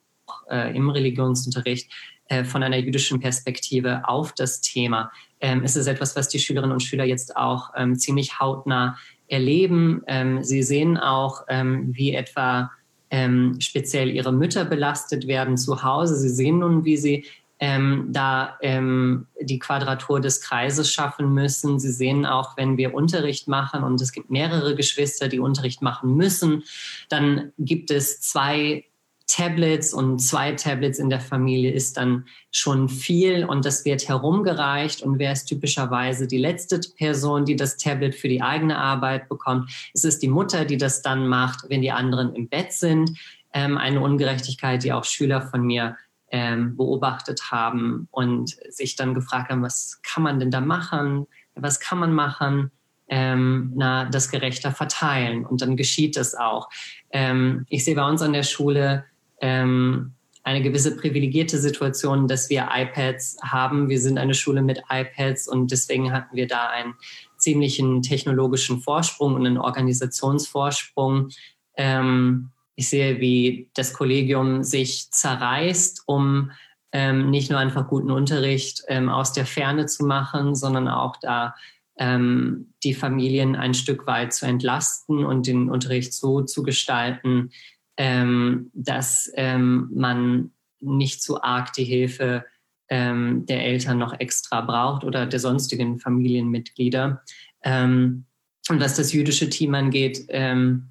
[0.50, 1.92] äh, im Religionsunterricht
[2.28, 5.12] äh, von einer jüdischen Perspektive auf das Thema.
[5.40, 8.96] Ähm, es ist etwas, was die Schülerinnen und Schüler jetzt auch ähm, ziemlich hautnah
[9.28, 10.02] erleben.
[10.06, 12.70] Ähm, sie sehen auch, wie etwa
[13.10, 16.16] ähm, speziell ihre Mütter belastet werden zu Hause.
[16.16, 17.24] Sie sehen nun, wie sie
[17.58, 21.78] ähm, da ähm, die Quadratur des Kreises schaffen müssen.
[21.78, 26.16] Sie sehen auch, wenn wir Unterricht machen und es gibt mehrere Geschwister, die Unterricht machen
[26.16, 26.64] müssen,
[27.08, 28.84] dann gibt es zwei
[29.26, 35.02] Tablets und zwei Tablets in der Familie ist dann schon viel und das wird herumgereicht
[35.02, 39.70] und wer ist typischerweise die letzte Person, die das Tablet für die eigene Arbeit bekommt?
[39.92, 43.18] Es ist die Mutter, die das dann macht, wenn die anderen im Bett sind.
[43.52, 45.96] Ähm, eine Ungerechtigkeit, die auch Schüler von mir
[46.30, 51.26] ähm, beobachtet haben und sich dann gefragt haben, was kann man denn da machen?
[51.54, 52.70] Was kann man machen?
[53.08, 55.46] Ähm, na, das gerechter verteilen.
[55.46, 56.68] Und dann geschieht das auch.
[57.10, 59.04] Ähm, ich sehe bei uns an der Schule,
[59.40, 60.12] ähm,
[60.46, 63.88] eine gewisse privilegierte Situation, dass wir iPads haben.
[63.88, 66.94] Wir sind eine Schule mit iPads und deswegen hatten wir da einen
[67.36, 71.30] ziemlichen technologischen Vorsprung und einen Organisationsvorsprung.
[71.76, 76.52] Ähm, ich sehe, wie das Kollegium sich zerreißt, um
[76.92, 81.56] ähm, nicht nur einfach guten Unterricht ähm, aus der Ferne zu machen, sondern auch da
[81.98, 87.50] ähm, die Familien ein Stück weit zu entlasten und den Unterricht so zu gestalten,
[87.96, 92.44] ähm, dass ähm, man nicht zu arg die Hilfe
[92.88, 97.22] ähm, der Eltern noch extra braucht oder der sonstigen Familienmitglieder.
[97.62, 98.26] Ähm,
[98.68, 100.88] und was das jüdische Team angeht, ähm,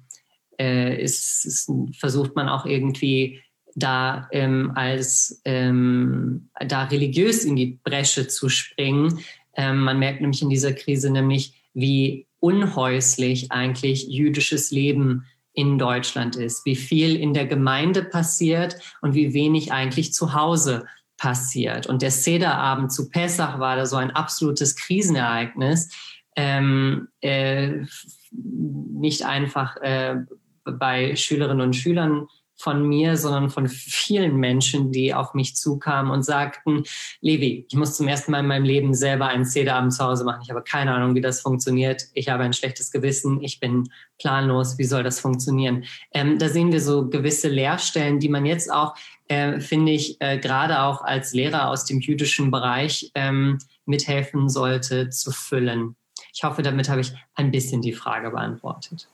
[0.58, 3.40] äh, ist, ist, versucht man auch irgendwie
[3.74, 9.20] da ähm, als da religiös in die Bresche zu springen.
[9.54, 15.26] man merkt nämlich in dieser Krise nämlich, wie unhäuslich eigentlich jüdisches Leben
[15.56, 20.84] in Deutschland ist, wie viel in der Gemeinde passiert und wie wenig eigentlich zu Hause
[21.16, 21.86] passiert.
[21.86, 25.90] Und der Sederabend zu Pessach war da so ein absolutes Krisenereignis.
[26.36, 27.86] Ähm, äh,
[28.30, 30.16] nicht einfach äh,
[30.64, 36.22] bei Schülerinnen und Schülern von mir, sondern von vielen Menschen, die auf mich zukamen und
[36.22, 36.84] sagten,
[37.20, 40.40] Levi, ich muss zum ersten Mal in meinem Leben selber einen Zederabend zu Hause machen.
[40.42, 42.04] Ich habe keine Ahnung, wie das funktioniert.
[42.14, 43.42] Ich habe ein schlechtes Gewissen.
[43.42, 43.88] Ich bin
[44.18, 44.78] planlos.
[44.78, 45.84] Wie soll das funktionieren?
[46.12, 48.94] Ähm, da sehen wir so gewisse Leerstellen, die man jetzt auch,
[49.28, 55.10] äh, finde ich, äh, gerade auch als Lehrer aus dem jüdischen Bereich ähm, mithelfen sollte
[55.10, 55.96] zu füllen.
[56.34, 59.08] Ich hoffe, damit habe ich ein bisschen die Frage beantwortet.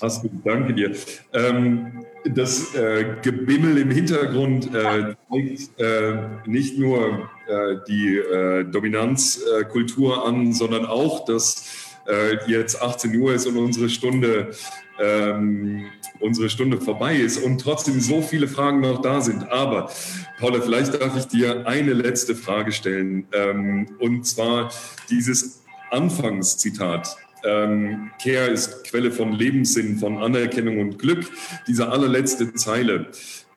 [0.00, 0.92] Hast du, danke dir.
[1.32, 10.26] Ähm, das äh, Gebimmel im Hintergrund äh, zeigt äh, nicht nur äh, die äh, Dominanzkultur
[10.26, 14.50] an, sondern auch, dass äh, jetzt 18 Uhr ist und unsere Stunde,
[14.98, 15.86] ähm,
[16.20, 19.50] unsere Stunde vorbei ist und trotzdem so viele Fragen noch da sind.
[19.50, 19.90] Aber
[20.38, 23.26] Paula, vielleicht darf ich dir eine letzte Frage stellen.
[23.32, 24.70] Ähm, und zwar
[25.10, 27.16] dieses Anfangszitat
[27.46, 31.26] ähm, Care ist Quelle von Lebenssinn, von Anerkennung und Glück.
[31.66, 33.06] Diese allerletzte Zeile.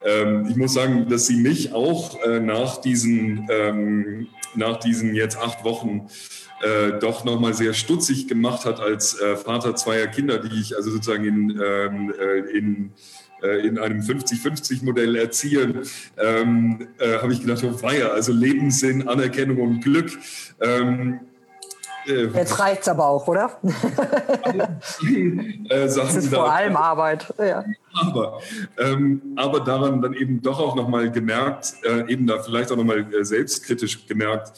[0.02, 5.38] Ähm, ich muss sagen, dass sie mich auch äh, nach, diesen, ähm, nach diesen jetzt
[5.38, 6.08] acht Wochen
[6.62, 10.92] äh, doch nochmal sehr stutzig gemacht hat als äh, Vater zweier Kinder, die ich also
[10.92, 12.92] sozusagen in, ähm, äh, in
[13.42, 15.84] äh, in einem 50-50-Modell erziehe,
[16.18, 20.12] ähm, äh, habe ich gedacht, oh weia, also Lebenssinn, Anerkennung und Glück.
[20.60, 21.29] Ähm, äh,
[22.10, 23.60] Jetzt reicht es aber auch, oder?
[25.70, 27.34] äh, ist vor allem Arbeit.
[27.38, 27.64] Ja.
[27.94, 28.40] Aber,
[28.78, 33.14] ähm, aber daran dann eben doch auch nochmal gemerkt, äh, eben da vielleicht auch nochmal
[33.14, 34.54] äh, selbstkritisch gemerkt,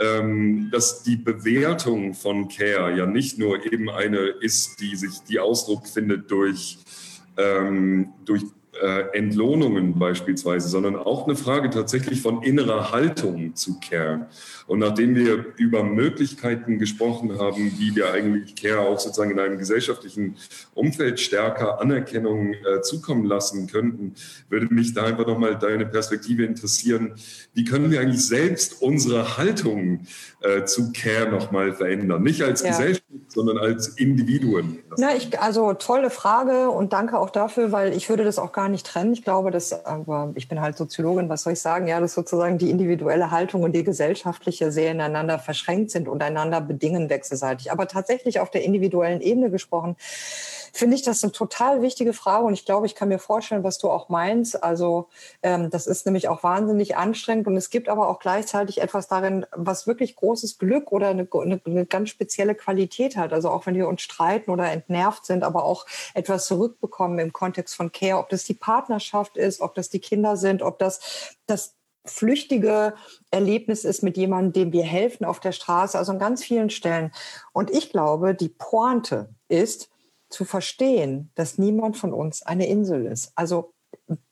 [0.00, 5.38] ähm, dass die Bewertung von Care ja nicht nur eben eine ist, die sich die
[5.38, 6.78] Ausdruck findet durch,
[7.36, 8.42] ähm, durch
[8.80, 14.28] äh, Entlohnungen beispielsweise, sondern auch eine Frage tatsächlich von innerer Haltung zu Care.
[14.66, 19.58] Und nachdem wir über Möglichkeiten gesprochen haben, wie wir eigentlich Care auch sozusagen in einem
[19.58, 20.36] gesellschaftlichen
[20.74, 24.14] Umfeld stärker Anerkennung äh, zukommen lassen könnten,
[24.48, 27.14] würde mich da einfach nochmal deine Perspektive interessieren.
[27.52, 30.06] Wie können wir eigentlich selbst unsere Haltung
[30.40, 32.22] äh, zu Care nochmal verändern?
[32.22, 32.70] Nicht als ja.
[32.70, 34.78] Gesellschaft, sondern als Individuen.
[34.96, 38.69] Na, ich, also tolle Frage und danke auch dafür, weil ich würde das auch gar
[38.70, 39.12] nicht trennen.
[39.12, 41.86] Ich glaube, dass, aber ich bin halt Soziologin, was soll ich sagen?
[41.86, 46.60] Ja, dass sozusagen die individuelle Haltung und die gesellschaftliche sehr ineinander verschränkt sind und einander
[46.60, 47.72] bedingen wechselseitig.
[47.72, 49.96] Aber tatsächlich auf der individuellen Ebene gesprochen,
[50.72, 53.78] finde ich das eine total wichtige Frage und ich glaube, ich kann mir vorstellen, was
[53.78, 54.62] du auch meinst.
[54.62, 55.08] Also
[55.42, 59.46] ähm, das ist nämlich auch wahnsinnig anstrengend und es gibt aber auch gleichzeitig etwas darin,
[59.52, 63.32] was wirklich großes Glück oder eine, eine, eine ganz spezielle Qualität hat.
[63.32, 67.74] Also auch wenn wir uns streiten oder entnervt sind, aber auch etwas zurückbekommen im Kontext
[67.74, 71.74] von Care, ob das die Partnerschaft ist, ob das die Kinder sind, ob das das
[72.04, 72.94] flüchtige
[73.30, 77.12] Erlebnis ist mit jemandem, dem wir helfen auf der Straße, also an ganz vielen Stellen.
[77.52, 79.90] Und ich glaube, die Pointe ist,
[80.30, 83.32] zu verstehen, dass niemand von uns eine Insel ist.
[83.34, 83.72] Also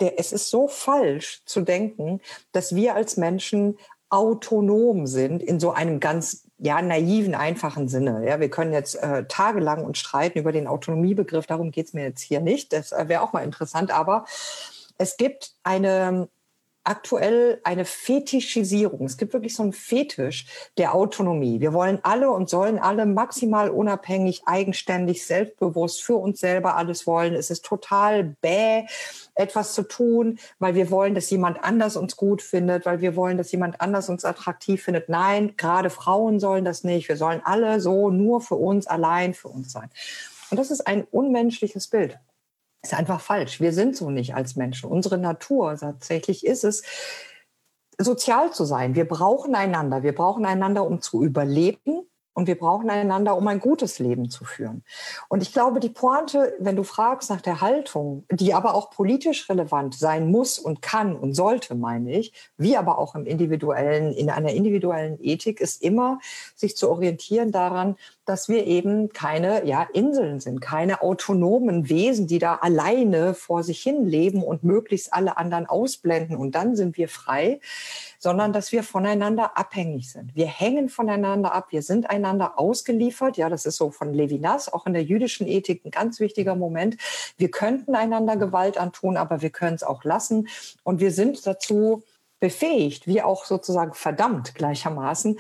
[0.00, 2.20] der, es ist so falsch zu denken,
[2.52, 3.78] dass wir als Menschen
[4.10, 8.26] autonom sind in so einem ganz ja naiven, einfachen Sinne.
[8.26, 11.46] Ja, wir können jetzt äh, tagelang uns streiten über den Autonomiebegriff.
[11.46, 12.72] Darum geht es mir jetzt hier nicht.
[12.72, 13.90] Das äh, wäre auch mal interessant.
[13.90, 14.24] Aber
[14.96, 16.28] es gibt eine
[16.88, 19.04] aktuell eine Fetischisierung.
[19.04, 20.46] Es gibt wirklich so einen Fetisch
[20.78, 21.60] der Autonomie.
[21.60, 27.34] Wir wollen alle und sollen alle maximal unabhängig, eigenständig, selbstbewusst für uns selber alles wollen.
[27.34, 28.84] Es ist total bäh,
[29.34, 33.36] etwas zu tun, weil wir wollen, dass jemand anders uns gut findet, weil wir wollen,
[33.36, 35.10] dass jemand anders uns attraktiv findet.
[35.10, 37.08] Nein, gerade Frauen sollen das nicht.
[37.08, 39.90] Wir sollen alle so nur für uns, allein für uns sein.
[40.50, 42.18] Und das ist ein unmenschliches Bild
[42.82, 43.60] ist einfach falsch.
[43.60, 44.90] Wir sind so nicht als Menschen.
[44.90, 46.82] Unsere Natur tatsächlich ist es,
[47.98, 48.94] sozial zu sein.
[48.94, 50.02] Wir brauchen einander.
[50.02, 52.08] Wir brauchen einander, um zu überleben.
[52.38, 54.84] Und wir brauchen einander, um ein gutes Leben zu führen.
[55.28, 59.50] Und ich glaube, die Pointe, wenn du fragst nach der Haltung, die aber auch politisch
[59.50, 64.30] relevant sein muss und kann und sollte, meine ich, wie aber auch im individuellen, in
[64.30, 66.20] einer individuellen Ethik, ist immer,
[66.54, 67.96] sich zu orientieren daran,
[68.28, 73.80] dass wir eben keine ja, Inseln sind, keine autonomen Wesen, die da alleine vor sich
[73.80, 77.60] hin leben und möglichst alle anderen ausblenden und dann sind wir frei,
[78.18, 80.34] sondern dass wir voneinander abhängig sind.
[80.34, 83.36] Wir hängen voneinander ab, wir sind einander ausgeliefert.
[83.36, 86.96] Ja, das ist so von Levinas, auch in der jüdischen Ethik ein ganz wichtiger Moment.
[87.38, 90.48] Wir könnten einander Gewalt antun, aber wir können es auch lassen
[90.84, 92.02] und wir sind dazu
[92.40, 95.38] befähigt, wie auch sozusagen verdammt gleichermaßen,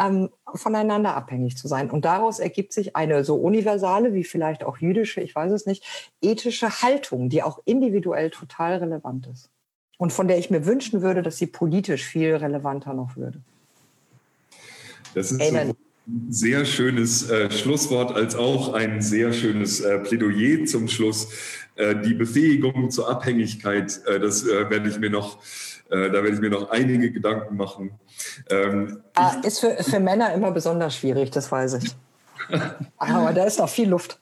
[0.00, 1.90] ähm, voneinander abhängig zu sein.
[1.90, 5.84] Und daraus ergibt sich eine so universale wie vielleicht auch jüdische, ich weiß es nicht,
[6.22, 9.50] ethische Haltung, die auch individuell total relevant ist.
[9.98, 13.40] Und von der ich mir wünschen würde, dass sie politisch viel relevanter noch würde.
[15.14, 15.74] Das ist so ein
[16.30, 21.28] sehr schönes äh, Schlusswort, als auch ein sehr schönes äh, Plädoyer zum Schluss.
[21.74, 25.38] Äh, die Befähigung zur Abhängigkeit, äh, das äh, werde ich mir noch äh,
[25.90, 27.92] da werde ich mir noch einige Gedanken machen.
[28.50, 31.96] Ähm, ah, ist für, für Männer immer besonders schwierig, das weiß ich.
[32.98, 34.18] Aber da ist noch viel Luft.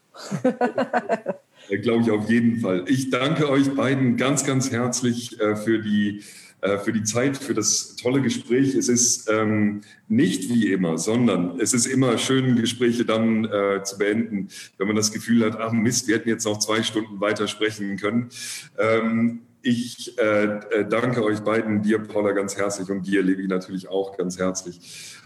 [1.82, 2.84] Glaube ich auf jeden Fall.
[2.86, 6.22] Ich danke euch beiden ganz, ganz herzlich äh, für die
[6.62, 8.74] äh, für die Zeit, für das tolle Gespräch.
[8.74, 13.98] Es ist ähm, nicht wie immer, sondern es ist immer schön, Gespräche dann äh, zu
[13.98, 14.48] beenden,
[14.78, 17.98] wenn man das Gefühl hat, ach Mist, wir hätten jetzt noch zwei Stunden weiter sprechen
[17.98, 18.30] können.
[18.78, 23.88] Ähm, ich äh, äh, danke euch beiden, dir Paula ganz herzlich und dir Levi natürlich
[23.88, 24.80] auch ganz herzlich.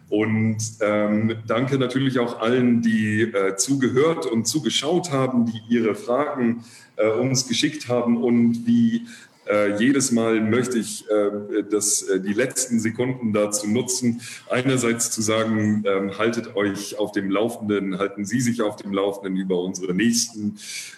[0.08, 6.64] Und ähm, danke natürlich auch allen, die äh, zugehört und zugeschaut haben, die ihre Fragen
[6.96, 9.06] äh, uns geschickt haben und wie
[9.50, 15.84] äh, jedes Mal möchte ich äh, das, die letzten Sekunden dazu nutzen, einerseits zu sagen,
[15.86, 20.56] ähm, haltet euch auf dem Laufenden, halten Sie sich auf dem Laufenden über unsere nächsten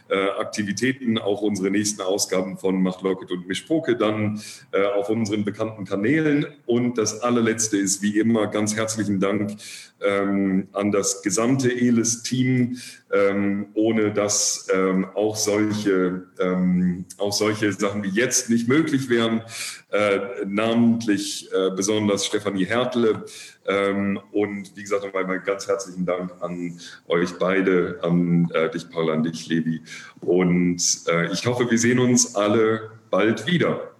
[0.09, 4.43] äh, Aktivitäten, auch unsere nächsten Ausgaben von Macht Locket und Mischpoke dann
[4.73, 6.47] äh, auf unseren bekannten Kanälen.
[6.67, 9.57] Und das allerletzte ist wie immer ganz herzlichen Dank
[10.03, 12.79] ähm, an das gesamte ELIS-Team,
[13.13, 19.43] ähm, ohne dass ähm, auch, solche, ähm, auch solche Sachen wie jetzt nicht möglich wären.
[19.91, 23.25] Äh, namentlich äh, besonders Stefanie Hertle.
[23.67, 29.11] Ähm, und wie gesagt, nochmal ganz herzlichen Dank an euch beide, an äh, dich, Paul,
[29.11, 29.83] an dich, Levi.
[30.21, 33.93] Und äh, ich hoffe, wir sehen uns alle bald wieder.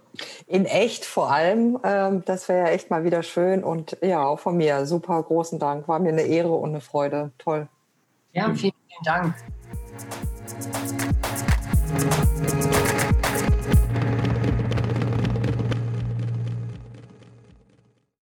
[0.47, 1.79] In echt vor allem.
[1.83, 3.63] Ähm, das wäre ja echt mal wieder schön.
[3.63, 5.87] Und ja, auch von mir super großen Dank.
[5.87, 7.31] War mir eine Ehre und eine Freude.
[7.37, 7.67] Toll.
[8.33, 9.35] Ja, vielen, vielen Dank.